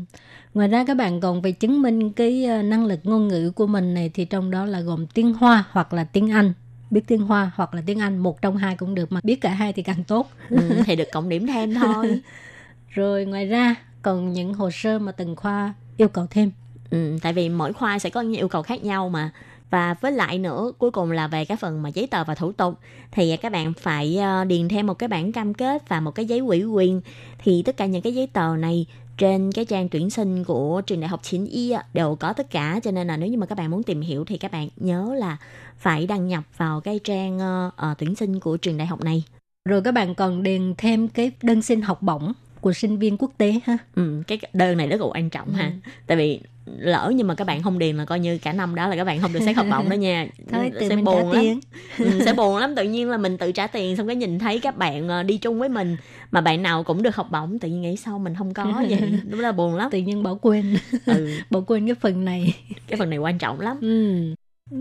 [0.57, 3.67] Ngoài ra các bạn còn phải chứng minh cái ờ, năng lực ngôn ngữ của
[3.67, 6.53] mình này thì trong đó là gồm tiếng Hoa hoặc là tiếng Anh.
[6.89, 9.49] Biết tiếng Hoa hoặc là tiếng Anh, một trong hai cũng được mà biết cả
[9.49, 10.29] hai thì càng tốt.
[10.49, 12.21] ừ, thì được cộng điểm thêm thôi
[12.89, 16.51] Rồi ngoài ra còn những hồ sơ mà từng khoa yêu cầu thêm.
[16.89, 19.31] ừ, tại vì mỗi khoa sẽ có những yêu cầu khác nhau mà
[19.69, 22.51] và với lại nữa cuối cùng là về cái phần mà giấy tờ và thủ
[22.51, 22.79] tục
[23.11, 26.25] thì các bạn phải ờ, điền thêm một cái bản cam kết và một cái
[26.25, 27.01] giấy ủy quyền
[27.37, 28.85] thì tất cả những cái giấy tờ này
[29.17, 32.51] trên cái trang tuyển sinh của trường đại học chính y á, đều có tất
[32.51, 32.79] cả.
[32.83, 35.15] Cho nên là nếu như mà các bạn muốn tìm hiểu thì các bạn nhớ
[35.17, 35.37] là
[35.77, 37.39] phải đăng nhập vào cái trang
[37.75, 39.23] ờ, tuyển sinh của trường đại học này.
[39.69, 43.31] Rồi các bạn còn điền thêm cái đơn xin học bổng của sinh viên quốc
[43.37, 43.77] tế ha.
[43.95, 45.71] ừ, cái đơn này rất là quan trọng ha.
[46.07, 46.39] Tại vì
[46.77, 49.03] lỡ nhưng mà các bạn không điền là coi như cả năm đó là các
[49.03, 51.59] bạn không được xét học bổng đó nha Thôi sẽ buồn lắm tiền.
[51.97, 54.59] ừ, sẽ buồn lắm tự nhiên là mình tự trả tiền xong cái nhìn thấy
[54.59, 55.97] các bạn ờ, đi chung với mình
[56.31, 59.01] mà bạn nào cũng được học bổng tự nhiên nghĩ sao mình không có vậy
[59.29, 62.53] đúng là buồn lắm Tự nhiên bỏ quên, ừ, bỏ quên cái phần này.
[62.87, 64.33] cái phần này quan trọng lắm Ừ.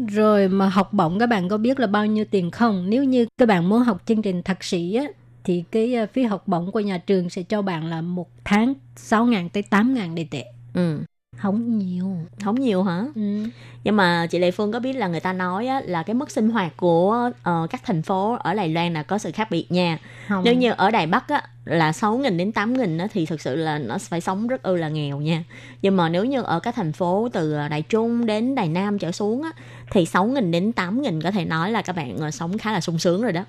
[0.09, 2.91] Rồi mà học bổng các bạn có biết là bao nhiêu tiền không?
[2.91, 5.05] Nếu như các bạn muốn học chương trình thạc sĩ á,
[5.45, 8.75] thì cái ờ, phí học bổng của nhà trường sẽ cho bạn là một tháng
[8.97, 10.45] 6.000 tới 8.000 đầy tệ.
[10.75, 10.99] ừ.
[11.37, 12.11] Không nhiều.
[12.45, 13.45] không nhiều hả Ừ.
[13.85, 16.31] nhưng mà chị Lệ Phương có biết là người ta nói á, là cái mức
[16.31, 19.67] sinh hoạt của ờ, các thành phố ở Đài Loan là có sự khác biệt
[19.73, 20.45] nha Không.
[20.45, 23.79] nếu như ở Đài Bắc á, là 6.000 đến 8.000 á, thì thực sự là
[23.79, 25.45] nó phải sống rất ư là nghèo nha
[25.83, 29.13] nhưng mà nếu như ở các thành phố từ Đài Trung đến Đài Nam trở
[29.13, 29.51] xuống á,
[29.91, 32.99] thì 6.000 đến 8.000 có thể nói là các bạn ờ, sống khá là sung
[32.99, 33.45] sướng rồi đó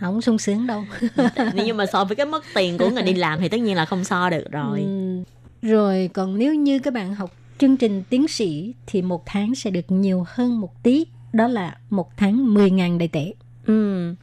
[0.00, 0.84] không sung sướng đâu.
[1.54, 3.76] nếu như mà so với cái mức tiền của người đi làm thì tất nhiên
[3.76, 5.22] là không so được rồi Ừ.
[5.62, 9.70] Rồi còn nếu như các bạn học chương trình tiến sĩ thì một tháng sẽ
[9.70, 11.06] được nhiều hơn một tí.
[11.32, 13.32] Đó là một tháng 10.000 đầy tệ.
[13.66, 14.14] Ừ.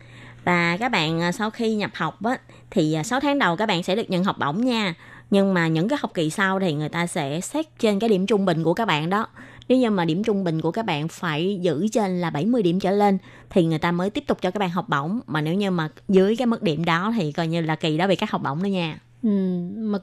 [0.44, 2.38] Và các bạn à, sau khi nhập học á,
[2.72, 4.94] thì 6 tháng đầu các bạn sẽ được nhận học bổng nha.
[5.32, 8.26] Nhưng mà những cái học kỳ sau thì người ta sẽ xét trên cái điểm
[8.26, 9.28] trung bình của các bạn đó.
[9.68, 12.80] Nếu như mà điểm trung bình của các bạn phải giữ trên là 70 điểm
[12.80, 13.18] trở lên
[13.50, 15.20] thì người ta mới tiếp tục cho các bạn học bổng.
[15.28, 18.08] Mà nếu như mà dưới cái mức điểm đó thì coi như là kỳ đó
[18.08, 19.00] bị cắt học bổng đó nha.
[19.24, 19.30] Ừ,
[19.78, 20.00] mà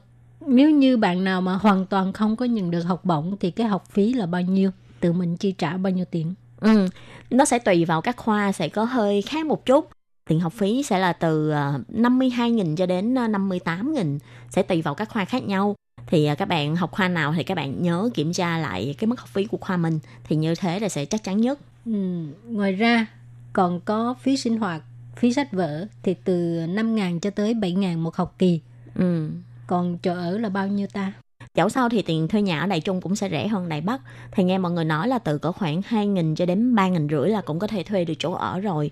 [0.47, 3.67] nếu như bạn nào mà hoàn toàn không có nhận được học bổng thì cái
[3.67, 4.71] học phí là bao nhiêu?
[4.99, 6.33] Tự mình chi trả bao nhiêu tiền?
[6.59, 6.87] Ừ,
[7.29, 9.89] nó sẽ tùy vào các khoa sẽ có hơi khác một chút.
[10.29, 14.19] Tiền học phí sẽ là từ ờ, 52.000 cho đến ờ, 58.000
[14.49, 15.75] sẽ tùy vào các khoa khác nhau.
[16.07, 19.07] Thì ờ, các bạn học khoa nào thì các bạn nhớ kiểm tra lại cái
[19.07, 21.59] mức học phí của khoa mình thì như thế là sẽ chắc chắn nhất.
[21.85, 23.05] Ừ, ngoài ra
[23.53, 24.81] còn có phí sinh hoạt,
[25.15, 26.33] phí sách vở thì từ
[26.67, 28.59] 5.000 cho tới 7.000 một học kỳ.
[28.95, 29.29] Ừ.
[29.67, 31.13] Còn chỗ ở là bao nhiêu ta?
[31.55, 34.01] Dẫu sao thì tiền thuê nhà ở Đài Trung cũng sẽ rẻ hơn Đài Bắc.
[34.31, 37.41] Thì nghe mọi người nói là từ có khoảng 2.000 cho đến 3.000 rưỡi là
[37.41, 38.91] cũng có thể thuê được chỗ ở rồi.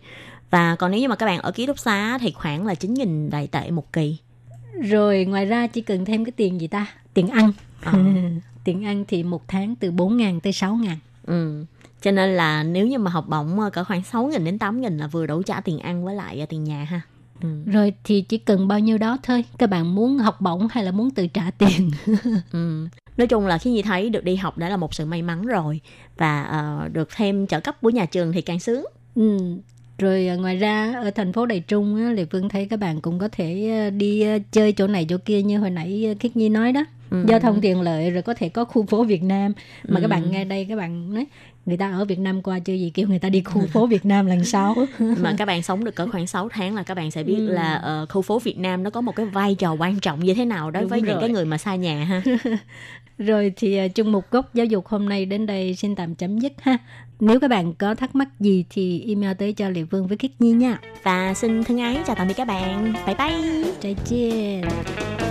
[0.50, 3.30] Và còn nếu như mà các bạn ở ký túc xá thì khoảng là 9.000
[3.30, 4.18] đại tệ một kỳ.
[4.82, 6.88] Rồi ngoài ra chỉ cần thêm cái tiền gì ta?
[7.14, 7.52] Tiền ăn.
[7.84, 7.94] Ờ.
[8.64, 10.96] tiền ăn thì một tháng từ 4.000 tới 6.000.
[11.26, 11.66] Ừ.
[12.02, 15.08] Cho nên là nếu như mà học bổng ờ, cỡ khoảng 6.000 đến 8.000 là
[15.08, 17.02] vừa đủ trả tiền ăn với lại ờ, tiền nhà ha.
[17.42, 17.50] Ừ.
[17.66, 19.44] Rồi thì chỉ cần bao nhiêu đó thôi.
[19.58, 21.92] Các bạn muốn học bổng hay là muốn tự trả tiền?
[22.52, 22.88] Ừ.
[23.18, 25.42] Nói chung là khi Nhi thấy được đi học đã là một sự may mắn
[25.46, 25.82] rồi
[26.18, 28.86] và ờ, được thêm trợ cấp của nhà trường thì càng sướng.
[29.16, 29.38] Ừ.
[29.98, 33.02] Rồi à, ngoài ra ở thành phố Đài Trung á, Lê Phương thấy các bạn
[33.02, 36.50] cũng có thể à, đi chơi chỗ này chỗ kia như hồi nãy Khiết Nhi
[36.50, 36.86] nói đó.
[37.10, 37.26] Ừ.
[37.28, 39.54] Giao thông tiện lợi rồi có thể có khu phố Việt Nam
[39.88, 40.02] mà Ừ.
[40.02, 41.26] các bạn nghe đây các bạn nói
[41.66, 44.05] người ta ở Việt Nam qua chơi gì kêu người ta đi khu phố Việt
[44.05, 44.76] Nam lần sau.
[45.22, 47.47] mà các bạn sống được cỡ khoảng 6 tháng là các bạn sẽ biết Ừ.
[47.47, 50.34] là ờ, khu phố Việt Nam nó có một cái vai trò quan trọng như
[50.34, 51.22] thế nào đối Đúng với những rồi.
[51.22, 52.22] cái người mà xa nhà ha.
[53.18, 56.39] Rồi thì à, chung mục gốc giáo dục hôm nay đến đây xin tạm chấm
[56.39, 56.78] dứt ha.
[57.20, 60.32] Nếu các bạn có thắc mắc gì thì email tới cho Lệ Phương với Khiết
[60.39, 60.80] Nhi nha.
[61.03, 62.93] Và xin thân ái chào tạm biệt các bạn.
[63.05, 63.66] Bye bye.
[63.82, 65.25] 再见。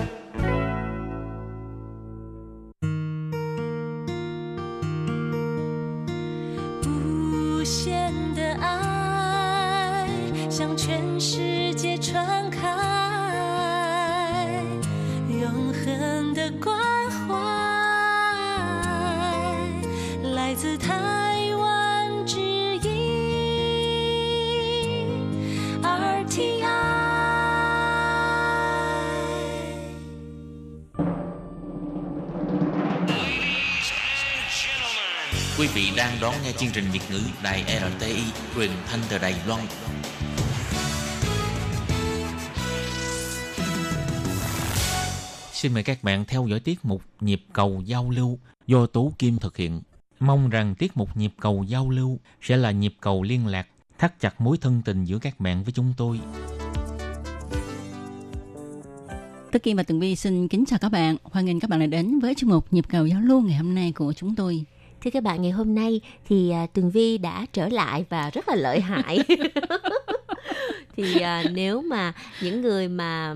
[35.74, 37.64] Vị đang đón nghe chương trình Việt ngữ Đài
[37.98, 38.22] RTI
[38.54, 39.60] truyền thanh từ Đài Loan.
[45.52, 49.38] Xin mời các bạn theo dõi tiết mục Nhịp cầu giao lưu do Tú Kim
[49.38, 49.82] thực hiện.
[50.20, 53.66] Mong rằng tiết mục Nhịp cầu giao lưu sẽ là nhịp cầu liên lạc,
[53.98, 56.20] thắt chặt mối thân tình giữa các bạn với chúng tôi.
[59.52, 61.16] Tất Kim và Tường Vi xin kính chào các bạn.
[61.22, 63.74] Hoan nghênh các bạn đã đến với chương mục Nhịp cầu giao lưu ngày hôm
[63.74, 64.64] nay của chúng tôi.
[65.04, 68.48] Thưa các bạn, ngày hôm nay thì à, Tường Vi đã trở lại và rất
[68.48, 69.18] là lợi hại.
[70.96, 73.34] thì à, nếu mà những người mà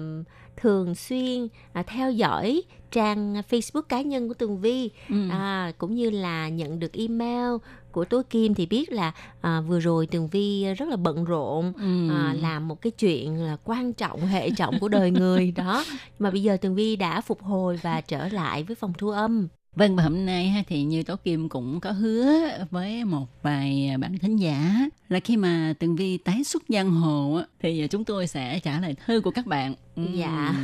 [0.57, 5.29] thường xuyên à, theo dõi trang Facebook cá nhân của Tường Vi Ừ.
[5.31, 7.57] à, cũng như là nhận được email
[7.93, 11.73] của Tố Kim thì biết là à, vừa rồi Tường Vi rất là bận rộn
[11.77, 12.09] Ừ.
[12.11, 15.85] à, làm một cái chuyện là quan trọng hệ trọng của đời người đó
[16.19, 19.49] mà bây giờ Tường Vi đã phục hồi và trở lại với phòng thu âm
[19.79, 23.91] Vâng và hôm nay ha, thì như Tố Kim cũng có hứa với một vài
[24.01, 28.27] bạn thính giả là khi mà Tường Vi tái xuất giang hồ thì chúng tôi
[28.27, 29.75] sẽ trả lời thư của các bạn.
[30.15, 30.55] Dạ.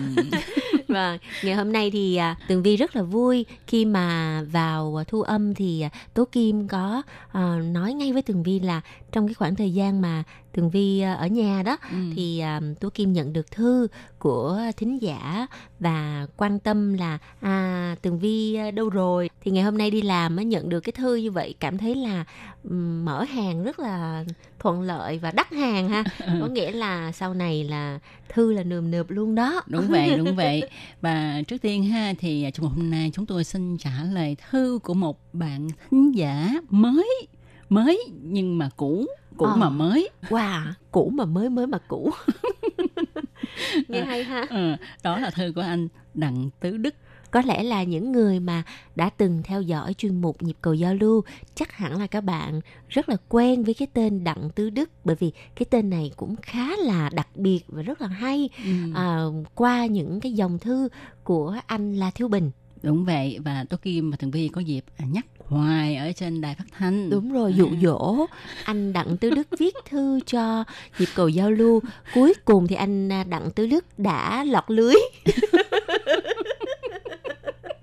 [0.89, 5.05] Vâng, ngày hôm nay thì à, Tường Vi rất là vui khi mà vào à,
[5.09, 8.81] thu âm thì à, Tố Kim có à, nói ngay với Tường Vi là
[9.13, 10.23] trong cái khoảng thời gian mà
[10.53, 12.13] Tường Vi à, ở nhà đó Ừm.
[12.17, 15.47] thì à, Tố Kim nhận được thư của thính giả
[15.81, 20.03] và quan tâm là à Tường Vi à, đâu rồi thì ngày hôm nay đi
[20.03, 22.25] làm á, nhận được cái thư như vậy cảm thấy là
[22.65, 24.25] ừm, mở hàng rất là
[24.65, 26.05] thuận lợi và đắt hàng ha
[26.41, 27.99] có nghĩa là sau này là
[28.29, 30.63] thư là nườm nượp luôn đó đúng vậy đúng vậy
[31.01, 34.95] và trước tiên ha thì trong hôm nay chúng tôi xin trả lời thư của
[34.95, 37.27] một bạn thính giả mới
[37.69, 39.07] mới nhưng mà cũ
[39.37, 39.57] cũ Ờ.
[39.57, 42.11] mà mới Wow, cũ mà mới mới mà cũ.
[43.89, 44.47] Nghe hay ha.
[44.51, 46.95] ừ, đó là thư của anh đặng tứ đức
[47.35, 48.63] Có lẽ là những người mà
[48.97, 51.23] đã từng theo dõi chuyên mục nhịp cầu giao lưu
[51.55, 55.17] chắc hẳn là các bạn rất là quen với cái tên Đặng Tứ Đức bởi
[55.17, 58.71] vì cái tên này cũng khá là đặc biệt và rất là hay ừ.
[58.95, 59.25] à,
[59.55, 60.89] qua những cái dòng thư
[61.25, 62.51] của anh La Thiếu Bình.
[62.83, 66.55] đúng vậy và Tố Kim và Tường Vi có dịp nhắc hoài ở trên đài
[66.55, 68.27] phát thanh Đúng rồi, dụ dỗ
[68.65, 70.65] anh Đặng Tứ Đức viết thư cho
[70.99, 71.81] nhịp cầu giao lưu.
[72.15, 74.95] Cuối cùng thì anh à, Đặng Tứ Đức đã lọt lưới.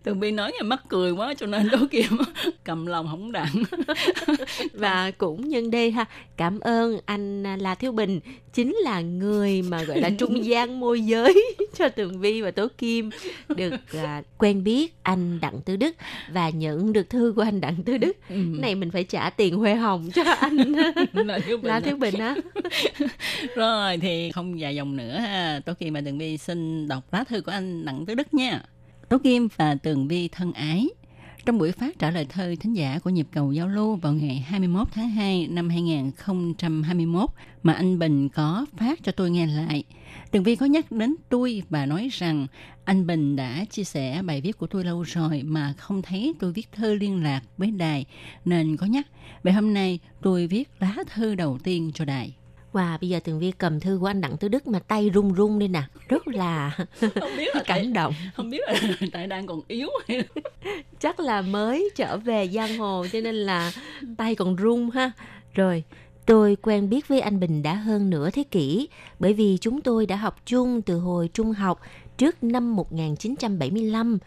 [0.03, 2.17] Tường Vi nói nghe mắc cười quá cho nên Tố Kim
[2.63, 3.63] cầm lòng không đặng
[4.73, 6.05] và cũng nhân đây ha
[6.37, 8.19] cảm ơn anh à, La Thiếu Bình
[8.53, 12.67] chính là người mà gọi là trung gian môi giới cho Tường Vi và Tố
[12.77, 13.09] Kim
[13.55, 15.95] được à, quen biết anh Đặng Tứ Đức
[16.33, 18.35] và nhận được thư của anh Đặng Tứ Đức ừ.
[18.35, 20.55] Này mình phải trả tiền huê hồng cho anh
[21.13, 21.79] là thiếu bình á.
[21.79, 22.35] Thiếu Bình á
[23.55, 25.59] Rồi thì không dài dòng nữa ha.
[25.65, 28.61] Tố Kim và Tường Vi xin đọc lá thư của anh Đặng Tứ Đức nha.
[29.11, 30.87] Tố Kim và Tường Vi thân ái.
[31.45, 34.45] Trong buổi phát trả lời thơ, thính giả của nhịp cầu giao lưu vào ngày
[34.47, 37.29] 21 tháng 2 năm 2021
[37.63, 39.83] mà anh Bình có phát cho tôi nghe lại.
[40.31, 42.47] Tường Vi có nhắc đến tôi và nói rằng
[42.85, 46.51] anh Bình đã chia sẻ bài viết của tôi lâu rồi mà không thấy tôi
[46.53, 48.05] viết thơ liên lạc với đài,
[48.45, 49.07] nên có nhắc.
[49.43, 52.35] Vậy hôm nay tôi viết lá thư đầu tiên cho đài.
[52.73, 55.33] Wow, bây giờ Tường Vi cầm thư của anh Đặng Tứ Đức mà tay run
[55.33, 58.73] run đi nè rất là không biết là cảm động không biết là
[59.11, 60.23] tại đang còn yếu hay
[60.99, 63.71] chắc là mới trở về giang hồ cho nên là
[64.17, 65.11] tay còn run ha.
[65.53, 65.83] Rồi,
[66.25, 70.05] tôi quen biết với anh Bình đã hơn nửa thế kỷ bởi vì chúng tôi
[70.05, 71.81] đã học chung từ hồi trung học
[72.17, 74.17] trước năm 1975.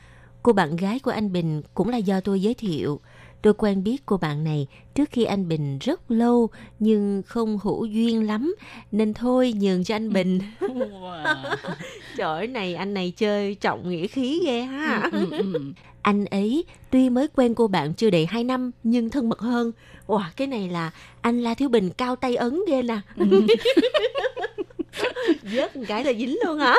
[0.43, 3.01] Cô bạn gái của anh Bình cũng là do tôi giới thiệu.
[3.45, 7.85] Tôi quen biết cô bạn này trước khi anh Bình rất lâu nhưng không hữu
[7.85, 8.55] duyên lắm
[8.93, 10.39] nên thôi nhường cho anh Bình.
[10.61, 11.57] wow.
[12.17, 15.09] Trời ơi, này anh này chơi trọng nghĩa khí ghê ha.
[15.13, 15.61] ừ, ừ.
[16.03, 19.73] anh ấy tuy mới quen cô bạn chưa đầy 2 năm nhưng thân mật hơn.
[20.07, 20.91] Wow, cái này là
[21.21, 22.99] anh La Thiếu Bình cao tay ấn ghê nè.
[25.43, 26.75] Vớt một cái là dính luôn hả?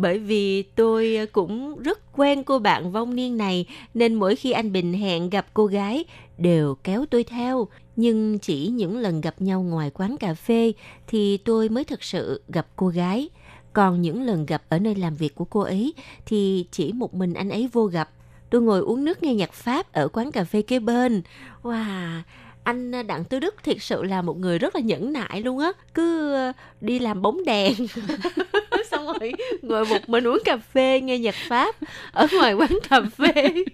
[0.00, 4.52] Bởi vì tôi ờ, cũng rất quen cô bạn vong niên này nên mỗi khi
[4.52, 6.04] anh Bình hẹn gặp cô gái
[6.38, 7.68] đều kéo tôi theo.
[7.96, 10.72] Nhưng chỉ những lần gặp nhau ngoài quán cà phê
[11.06, 13.28] thì tôi mới thực sự gặp cô gái.
[13.72, 15.94] Còn những lần gặp ở nơi làm việc của cô ấy
[16.26, 18.10] thì chỉ một mình anh ấy vô gặp.
[18.50, 21.22] Tôi ngồi uống nước nghe nhạc Pháp ở quán cà phê kế bên.
[21.62, 22.20] Wow,
[22.64, 25.58] anh ờ, Đặng Tư Đức thiệt sự là một người rất là nhẫn nại luôn
[25.58, 25.72] á.
[25.94, 27.74] Cứ ờ, đi làm bóng đèn.
[29.00, 29.32] Xong rồi
[29.62, 31.76] ngồi một mình uống cà phê, nghe nhạc Pháp
[32.12, 33.64] ở ngoài quán cà phê.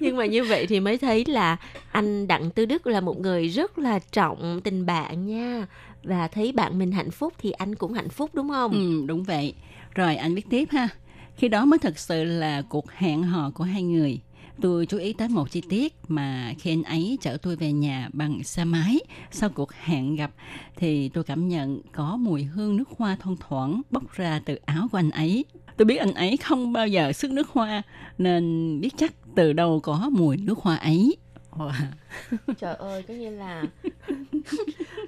[0.00, 1.56] Nhưng mà như vậy thì mới thấy là
[1.92, 5.66] anh Đặng Tư Đức là một người rất là trọng tình bạn nha.
[6.02, 8.72] Và thấy bạn mình hạnh phúc thì anh cũng hạnh phúc, đúng không?
[8.72, 9.54] ừ đúng vậy
[9.94, 10.88] rồi anh viết tiếp ha
[11.36, 14.20] khi đó mới thật sự là cuộc hẹn hò của hai người
[14.60, 18.08] Tôi chú ý tới một chi tiết mà khi anh ấy chở tôi về nhà
[18.12, 19.00] bằng xe máy
[19.30, 20.30] sau cuộc hẹn gặp
[20.76, 24.88] thì tôi cảm nhận có mùi hương nước hoa thoang thoảng bốc ra từ áo
[24.92, 25.44] của anh ấy.
[25.76, 27.82] Tôi biết anh ấy không bao giờ sức nước hoa
[28.18, 31.16] nên biết chắc từ đâu có mùi nước hoa ấy.
[31.50, 31.72] Wow.
[32.58, 33.64] Trời ơi, có như là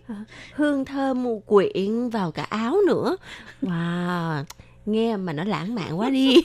[0.55, 3.17] hương thơm quyện vào cả áo nữa.
[3.63, 4.45] Wow,
[4.93, 6.37] nghe mà nó lãng mạn quá đi.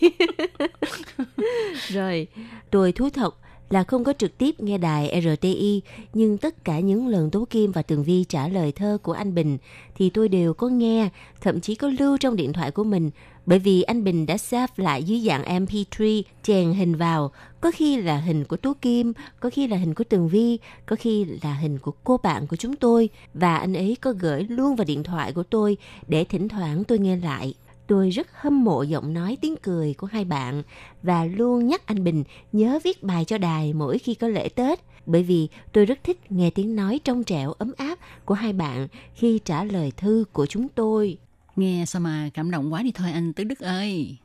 [1.88, 2.28] Rồi,
[2.72, 3.36] tôi thú thật
[3.70, 5.82] là không có trực tiếp nghe đài RTI,
[6.14, 9.36] nhưng tất cả những lần Tố Kim và Tường Vi trả lời thơ của anh
[9.36, 9.58] Bình
[9.96, 11.10] thì tôi đều có nghe,
[11.42, 13.12] thậm chí có lưu trong điện thoại của mình,
[13.46, 17.32] bởi vì anh Bình đã save lại dưới dạng MP3 chèn hình vào,
[17.62, 20.96] có khi là hình của Tố Kim, có khi là hình của Tường Vi, có
[21.00, 24.76] khi là hình của cô bạn của chúng tôi và anh ấy có gửi luôn
[24.76, 25.78] vào điện thoại của tôi
[26.08, 27.54] để thỉnh thoảng tôi nghe lại.
[27.88, 30.64] Tôi rất hâm mộ giọng nói tiếng cười của hai bạn
[31.04, 34.80] và luôn nhắc anh Bình nhớ viết bài cho đài mỗi khi có lễ Tết
[35.06, 38.88] bởi vì tôi rất thích nghe tiếng nói trong trẻo ấm áp của hai bạn
[39.16, 41.18] khi trả lời thư của chúng tôi.
[41.56, 44.18] Nghe sao mà cảm động quá đi thôi anh Tứ Đức ơi.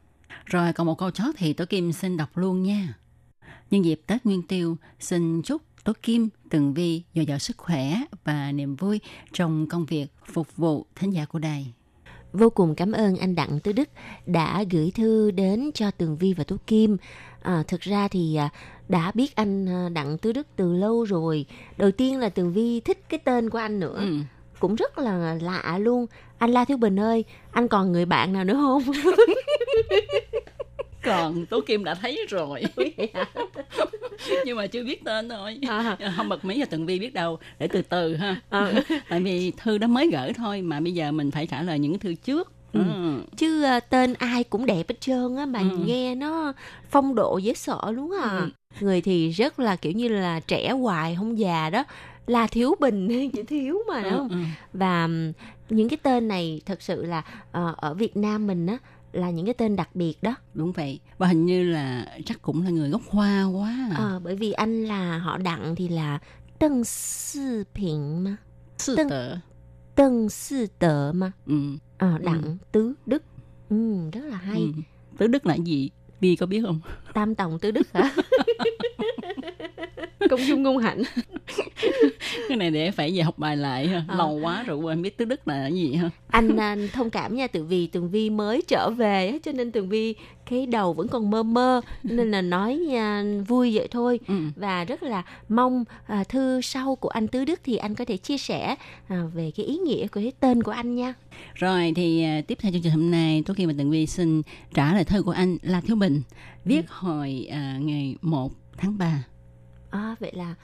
[0.45, 2.95] Rồi còn một câu chót thì Tố Kim xin đọc luôn nha.
[3.71, 7.97] Nhân dịp Tết Nguyên Tiêu, xin chúc Tố Kim, Tường Vi dồi dào sức khỏe
[8.25, 9.01] và niềm vui
[9.33, 11.73] trong công việc phục vụ thính giả của đài.
[12.33, 13.89] Vô cùng cảm ơn anh Đặng Tứ Đức
[14.27, 16.97] đã gửi thư đến cho Tường Vi và Tú Kim.
[17.43, 18.49] À, thực ra thì à,
[18.89, 21.47] đã biết anh à, Đặng Tứ Đức từ lâu rồi.
[21.77, 23.97] Đầu tiên là Tường Vi thích cái tên của anh nữa.
[23.99, 24.17] Ừ.
[24.59, 26.07] Cũng rất là lạ luôn.
[26.39, 28.83] Anh La Thiếu Bình ơi, anh còn người bạn nào nữa không?
[31.05, 32.63] Còn Tố Kim đã thấy rồi.
[34.47, 35.59] Nhưng mà chưa biết tên thôi.
[35.69, 35.97] À.
[36.17, 37.39] Không bật mí cho Tường Vi biết đâu.
[37.59, 38.37] Để từ từ ha.
[38.51, 38.73] À.
[39.09, 41.99] Tại vì thư đó mới gửi thôi mà bây giờ mình phải trả lời những
[41.99, 42.53] thư trước.
[42.73, 42.81] Ừ.
[42.95, 43.21] Ừ.
[43.37, 45.79] Chứ à, tên ai cũng đẹp hết trơn á mà Ừ.
[45.87, 46.53] nghe nó
[46.91, 48.29] phong độ dễ sợ luôn à.
[48.39, 48.49] Ừ.
[48.81, 51.85] Người thì rất là kiểu như là trẻ hoài không già đó.
[52.27, 54.29] Là thiếu bình chỉ thiếu mà đúng Ừ, không?
[54.29, 54.37] ừ.
[54.73, 55.09] và
[55.71, 57.23] những cái tên này thật sự là
[57.53, 58.77] ờ, ở Việt Nam mình á
[59.13, 61.01] là những cái tên đặc biệt đó Đúng vậy.
[61.19, 63.89] Và hình như là chắc cũng là người gốc Hoa quá.
[63.91, 63.97] à.
[63.97, 66.19] Ờ, bởi vì anh là họ đặng thì là
[66.59, 68.37] Tân Sư 品 mà
[68.79, 69.35] Sư Tân- tử.
[69.95, 71.55] Tân Sư Tợ mà Ừ.
[71.99, 73.23] Ờ, đặng tứ đức
[73.69, 74.73] ừ, rất là hay Ừ.
[75.19, 75.91] Tứ Đức là gì?
[76.21, 76.81] Bi có biết không?
[77.15, 78.15] Tam Tòng tứ đức hả
[80.31, 81.03] Công dung ngôn hạnh
[82.49, 84.05] Cái này để phải về học bài lại ha.
[84.09, 84.17] Ờ.
[84.19, 86.11] Lâu quá rồi quên biết Tứ Đức là cái gì ha.
[86.29, 89.89] anh à, thông cảm nha tự vì tường vi mới trở về cho nên tường
[89.89, 90.15] vi
[90.51, 94.35] cái đầu vẫn còn mơ mơ nên là nói nha, vui vậy thôi Ừ.
[94.57, 98.17] và rất là mong à, thư sau của anh tứ đức thì anh có thể
[98.17, 98.75] chia sẻ
[99.09, 101.15] à, về cái ý nghĩa của cái tên của anh nha
[101.55, 104.43] Rồi thì à, tiếp theo chương trình hôm nay Tố Kim và Tường Vi xin
[104.75, 106.23] trả lời thơ của anh La Thiếu Bình
[106.65, 109.23] viết hồi à, ngày 1 tháng 3.
[109.91, 110.55] À, vậy là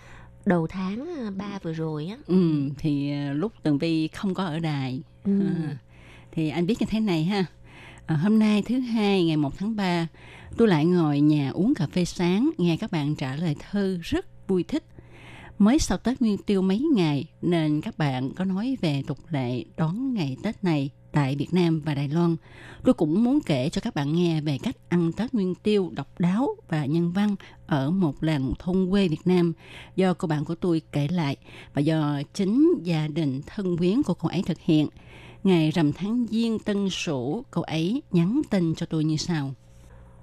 [0.46, 4.44] đầu tháng à, ba vừa rồi á Ừ, thì à, lúc Tường Vi không có
[4.44, 5.40] ở đài ừ.
[5.40, 5.76] À,
[6.32, 7.44] thì anh biết như thế này ha.
[8.06, 10.06] À, hôm nay thứ hai ngày 1 tháng 3,
[10.56, 14.48] tôi lại ngồi nhà uống cà phê sáng nghe các bạn trả lời thư rất
[14.48, 14.84] vui thích.
[15.58, 19.64] Mới sau Tết Nguyên Tiêu mấy ngày nên các bạn có nói về tục lệ
[19.76, 22.36] đón ngày Tết này tại Việt Nam và Đài Loan.
[22.84, 26.20] Tôi cũng muốn kể cho các bạn nghe về cách ăn Tết Nguyên Tiêu độc
[26.20, 27.36] đáo và nhân văn
[27.66, 29.52] ở một làng thôn quê Việt Nam
[29.96, 31.36] do cô bạn của tôi kể lại
[31.74, 34.88] và do chính gia đình thân quyến của cô ấy thực hiện.
[35.44, 39.54] Ngày rằm tháng Giêng Tân Sửu, cậu ấy nhắn tin cho tôi như sau.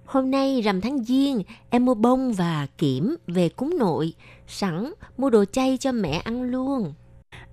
[0.05, 4.13] Hôm nay rằm tháng Giêng, em mua bông và kiểm về cúng nội,
[4.47, 6.93] sẵn mua đồ chay cho mẹ ăn luôn.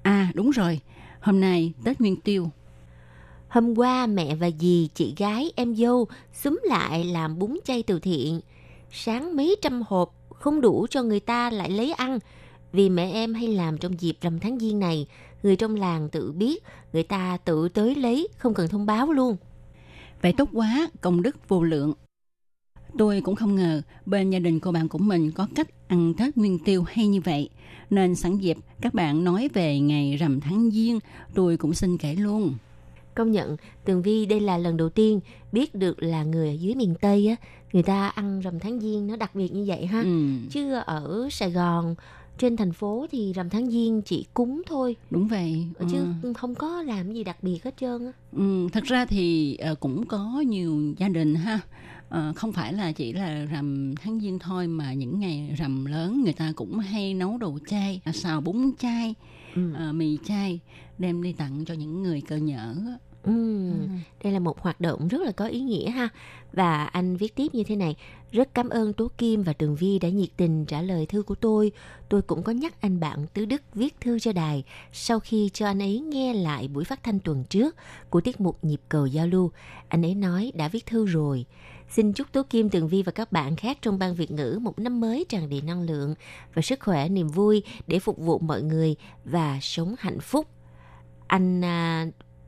[0.03, 0.81] À đúng rồi,
[1.21, 2.51] hôm nay Tết Nguyên Tiêu.
[3.51, 7.99] Hôm qua mẹ và dì, chị gái, em dâu xúm lại làm bún chay từ
[7.99, 8.41] thiện.
[8.91, 12.19] Sáng mấy trăm hộp, không đủ cho người ta lại lấy ăn.
[12.73, 15.07] Vì mẹ em hay làm trong dịp rằm tháng Giêng này,
[15.43, 19.37] người trong làng tự biết, người ta tự tới lấy, không cần thông báo luôn.
[20.23, 21.93] Vậy tốt quá, công đức vô lượng.
[22.99, 26.37] Tôi cũng không ngờ bên gia đình cô bạn của mình có cách ăn Tết
[26.37, 27.49] Nguyên Tiêu hay như vậy.
[27.91, 30.99] Nên sẵn dịp các bạn nói về ngày rằm tháng Giêng,
[31.35, 32.55] tôi cũng xin kể luôn.
[33.15, 35.21] Công nhận, Tường Vi đây là lần đầu tiên
[35.53, 37.37] biết được là người ở dưới miền Tây á,
[37.73, 40.03] người ta ăn rằm tháng Giêng nó đặc biệt như vậy ha.
[40.03, 40.09] Ừ,
[40.51, 41.95] Chứ ở Sài Gòn,
[42.39, 45.67] trên thành phố thì rằm tháng Giêng chỉ cúng thôi, đúng vậy.
[45.91, 46.33] chứ Ừ.
[46.33, 48.13] không có làm gì đặc biệt hết trơn á.
[48.33, 51.61] Ừ, thật ra thì ờ, cũng có nhiều gia đình ha
[52.09, 56.23] Ờ, không phải là chỉ là rằm tháng giêng thôi mà những ngày rằm lớn
[56.25, 59.15] người ta cũng hay nấu đồ chay à, xào bún chay
[59.55, 59.73] Ừ.
[59.75, 60.61] ờ, mì chay
[61.01, 62.99] đem đi tặng cho những người cơ nhở á.
[63.23, 63.73] Ừ.
[64.25, 66.09] Đây là một hoạt động rất là có ý nghĩa ha.
[66.53, 67.97] Và anh viết tiếp như thế này,
[68.33, 71.35] Rất cảm ơn Tố Kim và Tường Vi đã nhiệt tình trả lời thư của
[71.35, 71.73] tôi.
[72.09, 75.67] Tôi cũng có nhắc anh bạn Tứ Đức viết thư cho đài sau khi cho
[75.67, 77.77] anh ấy nghe lại buổi phát thanh tuần trước
[78.11, 79.51] của tiết mục Nhịp cầu giao lưu.
[79.89, 81.47] Anh ấy nói đã viết thư rồi.
[81.89, 84.79] Xin chúc Tố Kim, Tường Vi và các bạn khác trong ban Việt ngữ một
[84.79, 86.15] năm mới tràn đầy năng lượng
[86.55, 90.47] và sức khỏe, niềm vui để phục vụ mọi người và sống hạnh phúc.
[91.31, 92.07] Anh à,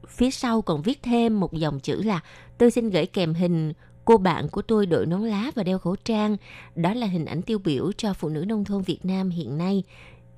[0.09, 2.21] phía sau còn viết thêm một dòng chữ là
[2.59, 3.73] tôi xin gửi kèm hình
[4.05, 6.37] cô bạn của tôi đội nón lá và đeo khẩu trang.
[6.77, 9.83] Đó là hình ảnh tiêu biểu cho phụ nữ nông thôn Việt Nam hiện nay.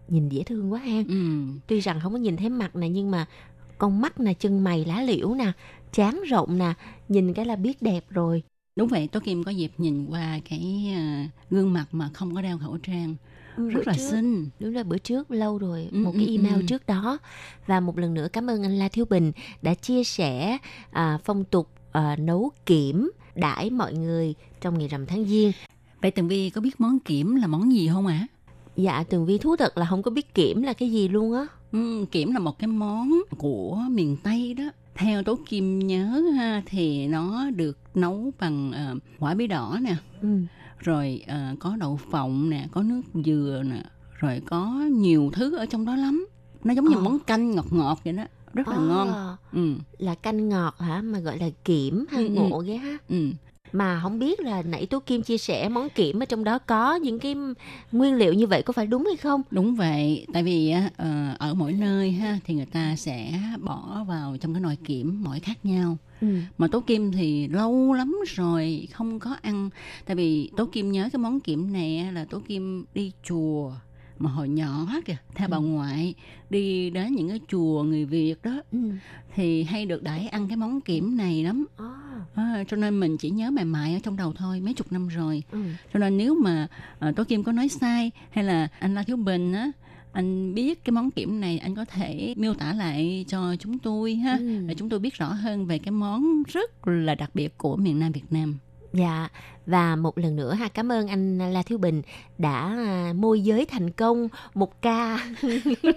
[0.09, 1.03] Nhìn dễ thương quá ha.
[1.09, 1.14] Ừ.
[1.66, 3.26] Tuy rằng không có nhìn thấy mặt nè nhưng mà
[3.78, 5.53] con mắt nè, chân mày lá liễu nè,
[5.92, 6.72] trán rộng nè,
[7.09, 8.42] nhìn cái là biết đẹp rồi.
[8.76, 12.42] Đúng vậy, Tố Kim có dịp nhìn qua cái à, gương mặt mà không có
[12.42, 13.14] đeo khẩu trang.
[13.57, 14.48] Ừ, Rất là trước- xinh.
[14.61, 16.62] Đúng là bữa trước lâu rồi Ừ, một cái ừ, email ừ.
[16.68, 17.18] trước đó
[17.66, 19.32] và một lần nữa cảm ơn anh La Thiếu Bình
[19.62, 20.59] đã chia sẻ
[20.90, 25.52] à, phong tục à, nấu kiểm đãi mọi người trong ngày rằm tháng giêng.
[26.02, 28.26] Vậy Tường Vi có biết món kiểm là món gì không ạ?
[28.76, 31.46] Dạ Tường Vi thú thật là không có biết kiểm là cái gì luôn á.
[31.72, 34.64] Ừ, kiểm là một cái món của miền Tây đó.
[34.94, 39.96] Theo Tố Kim nhớ ha, thì nó được nấu bằng ờ, quả bí đỏ nè,
[40.22, 40.28] Ừ.
[40.79, 43.83] rồi ờ, có đậu phộng nè, có nước dừa nè,
[44.18, 46.27] rồi có nhiều thứ ở trong đó lắm.
[46.64, 47.03] Nó giống như Ờ.
[47.03, 49.37] món canh ngọt ngọt vậy đó, rất là À, ngon.
[49.53, 52.31] Ừ, Là canh ngọt hả mà gọi là kiểm ha Ừ, ừ.
[52.33, 52.99] ngộ ghê ha.
[53.09, 53.16] ừ.
[53.75, 56.95] Mà không biết là nãy Tố Kim chia sẻ món kiểm ở trong đó có
[56.95, 57.35] những cái
[57.93, 59.43] nguyên liệu như vậy có phải đúng hay không?
[59.51, 64.37] Đúng vậy, tại vì ờ, ở mỗi nơi ha thì người ta sẽ bỏ vào
[64.41, 65.97] trong cái nồi kiểm mỗi khác nhau.
[66.20, 66.29] Ừ.
[66.59, 69.70] Mà Tố Kim thì lâu lắm rồi không có ăn.
[70.07, 73.72] Tại vì Tố Kim nhớ cái món kiểm này là Tố Kim đi chùa
[74.19, 76.15] mà hồi nhỏ kìa, theo bà ngoại
[76.51, 78.79] đi đến những cái chùa người Việt đó Ừ.
[79.35, 81.67] thì hay được đãi ăn cái món kiểm này lắm.
[81.77, 81.85] À,
[82.35, 85.09] À, cho nên mình chỉ nhớ mày mại ở trong đầu thôi, mấy chục năm
[85.09, 85.43] rồi.
[85.51, 85.62] ừ.
[85.93, 86.67] Cho nên nếu mà
[87.09, 89.71] uh, Tố Kim có nói sai hay là anh La Thiếu Bình á
[90.12, 94.15] anh biết cái món kiểm này anh có thể miêu tả lại cho chúng tôi
[94.15, 94.59] ha Ừ.
[94.67, 97.99] để chúng tôi biết rõ hơn về cái món rất là đặc biệt của miền
[98.01, 98.59] Nam Việt Nam.
[98.93, 99.29] Dạ
[99.67, 102.03] và một lần nữa ha cảm ơn anh La Thiếu Bình
[102.39, 105.19] đã à, môi giới thành công một ca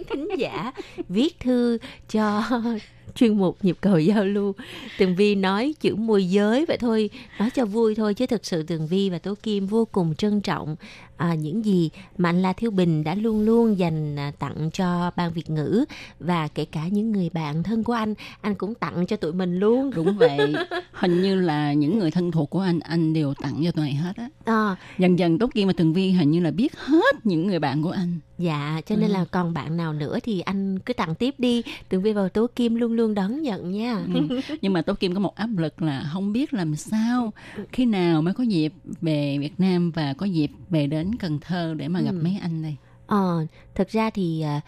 [0.10, 0.72] thính giả
[1.10, 1.78] viết thư
[2.10, 2.44] cho
[3.16, 4.54] chuyên mục nhịp cầu giao lưu.
[4.98, 7.10] Tường Vi nói chữ môi giới vậy thôi
[7.40, 10.42] nói cho vui thôi chứ thực sự Tường Vi và Tố Kim vô cùng trân
[10.42, 10.76] trọng
[11.18, 15.12] à, những gì mà anh La Thiếu Bình đã luôn luôn dành à, tặng cho
[15.16, 15.86] ban Việt ngữ
[16.20, 19.60] và kể cả những người bạn thân của anh anh cũng tặng cho tụi mình
[19.60, 19.92] luôn.
[19.96, 20.56] Đúng vậy,
[20.92, 23.94] hình như là những người thân thuộc của anh anh đều tặng cho tụi này
[23.94, 24.30] hết á.
[24.46, 27.60] à, Dần dần Tố Kim và Tường Vi hình như là biết hết những người
[27.60, 28.20] bạn của anh.
[28.38, 29.14] Dạ, cho nên Ừ.
[29.14, 31.62] là còn bạn nào nữa thì anh cứ tặng tiếp đi.
[31.90, 34.06] Tường Vi và Tố Kim luôn luôn đón nhận nha.
[34.14, 34.40] Ừ.
[34.62, 37.34] Nhưng mà Tố Kim có một áp lực là không biết làm sao
[37.72, 41.74] khi nào mới có dịp về Việt Nam và có dịp về đến Cần Thơ
[41.78, 42.20] để mà gặp Ừ.
[42.24, 42.76] mấy anh đây.
[43.08, 43.46] Ờ,
[43.76, 44.62] thực ra thì à,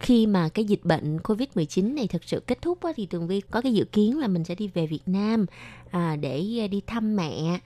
[0.00, 3.40] khi mà cái dịch bệnh Covid-19 này thực sự kết thúc á, thì Tường Vi
[3.40, 5.46] có cái dự kiến là mình sẽ đi về Việt Nam
[5.90, 7.58] à, để à, đi thăm mẹ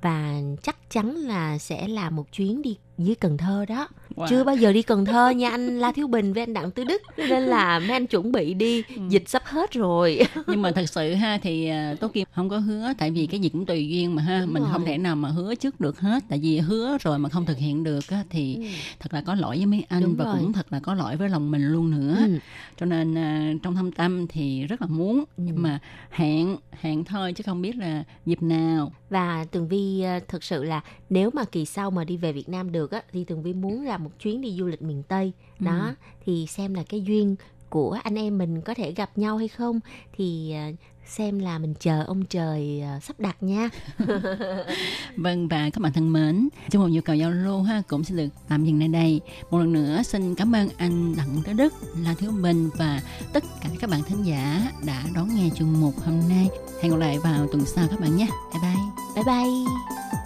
[0.00, 3.88] và chắc chắn là sẽ là một chuyến đi dưới Cần Thơ đó.
[4.20, 4.26] Wow.
[4.28, 6.84] Chưa bao giờ đi Cần Thơ nha anh La Thiếu Bình với anh Đặng Tứ
[6.84, 9.02] Đức nên là mấy anh chuẩn bị đi, Ừ.
[9.08, 10.20] dịch sắp hết rồi.
[10.46, 13.40] nhưng mà thật sự ha thì à, Tố Kim không có hứa tại vì cái
[13.40, 14.72] gì cũng tùy duyên mà ha Đúng mình rồi.
[14.72, 17.58] không thể nào mà hứa trước được hết tại vì hứa rồi mà không thực
[17.58, 18.58] hiện được á, thì
[19.00, 20.34] thật là có lỗi với mấy anh Đúng và rồi.
[20.40, 22.38] cũng thật là có lỗi với lòng mình luôn nữa Ừ.
[22.80, 25.24] cho nên à, trong thâm tâm thì rất là muốn Ừ.
[25.36, 25.78] nhưng mà
[26.10, 30.64] hẹn hẹn thôi chứ không biết là dịp nào Và Tường Vi ờ, thực sự
[30.64, 33.52] là nếu mà kỳ sau mà đi về Việt Nam được á thì Tường Vi
[33.52, 35.32] muốn làm một chuyến đi du lịch miền Tây.
[35.58, 35.92] Đó Ừ.
[36.26, 37.36] thì xem là cái duyên
[37.70, 39.80] của anh em mình có thể gặp nhau hay không
[40.16, 40.60] thì ờ,
[41.06, 43.68] xem là mình chờ ông trời ờ, sắp đặt nha.
[45.16, 48.14] Vâng và các bạn thân mến, trong một nhu cầu giao lưu ha cũng sẽ
[48.14, 49.20] được tạm dừng nơi đây.
[49.50, 51.72] Một lần nữa xin cảm ơn anh Đặng Tới Đức,
[52.04, 53.00] La Thiếu Bình và
[53.32, 56.48] tất cả các bạn thính giả đã đón nghe chương mục hôm nay.
[56.82, 58.26] Hẹn gặp lại vào tuần sau các bạn nhé.
[58.52, 58.82] Bye bye.
[59.14, 60.19] Bye bye.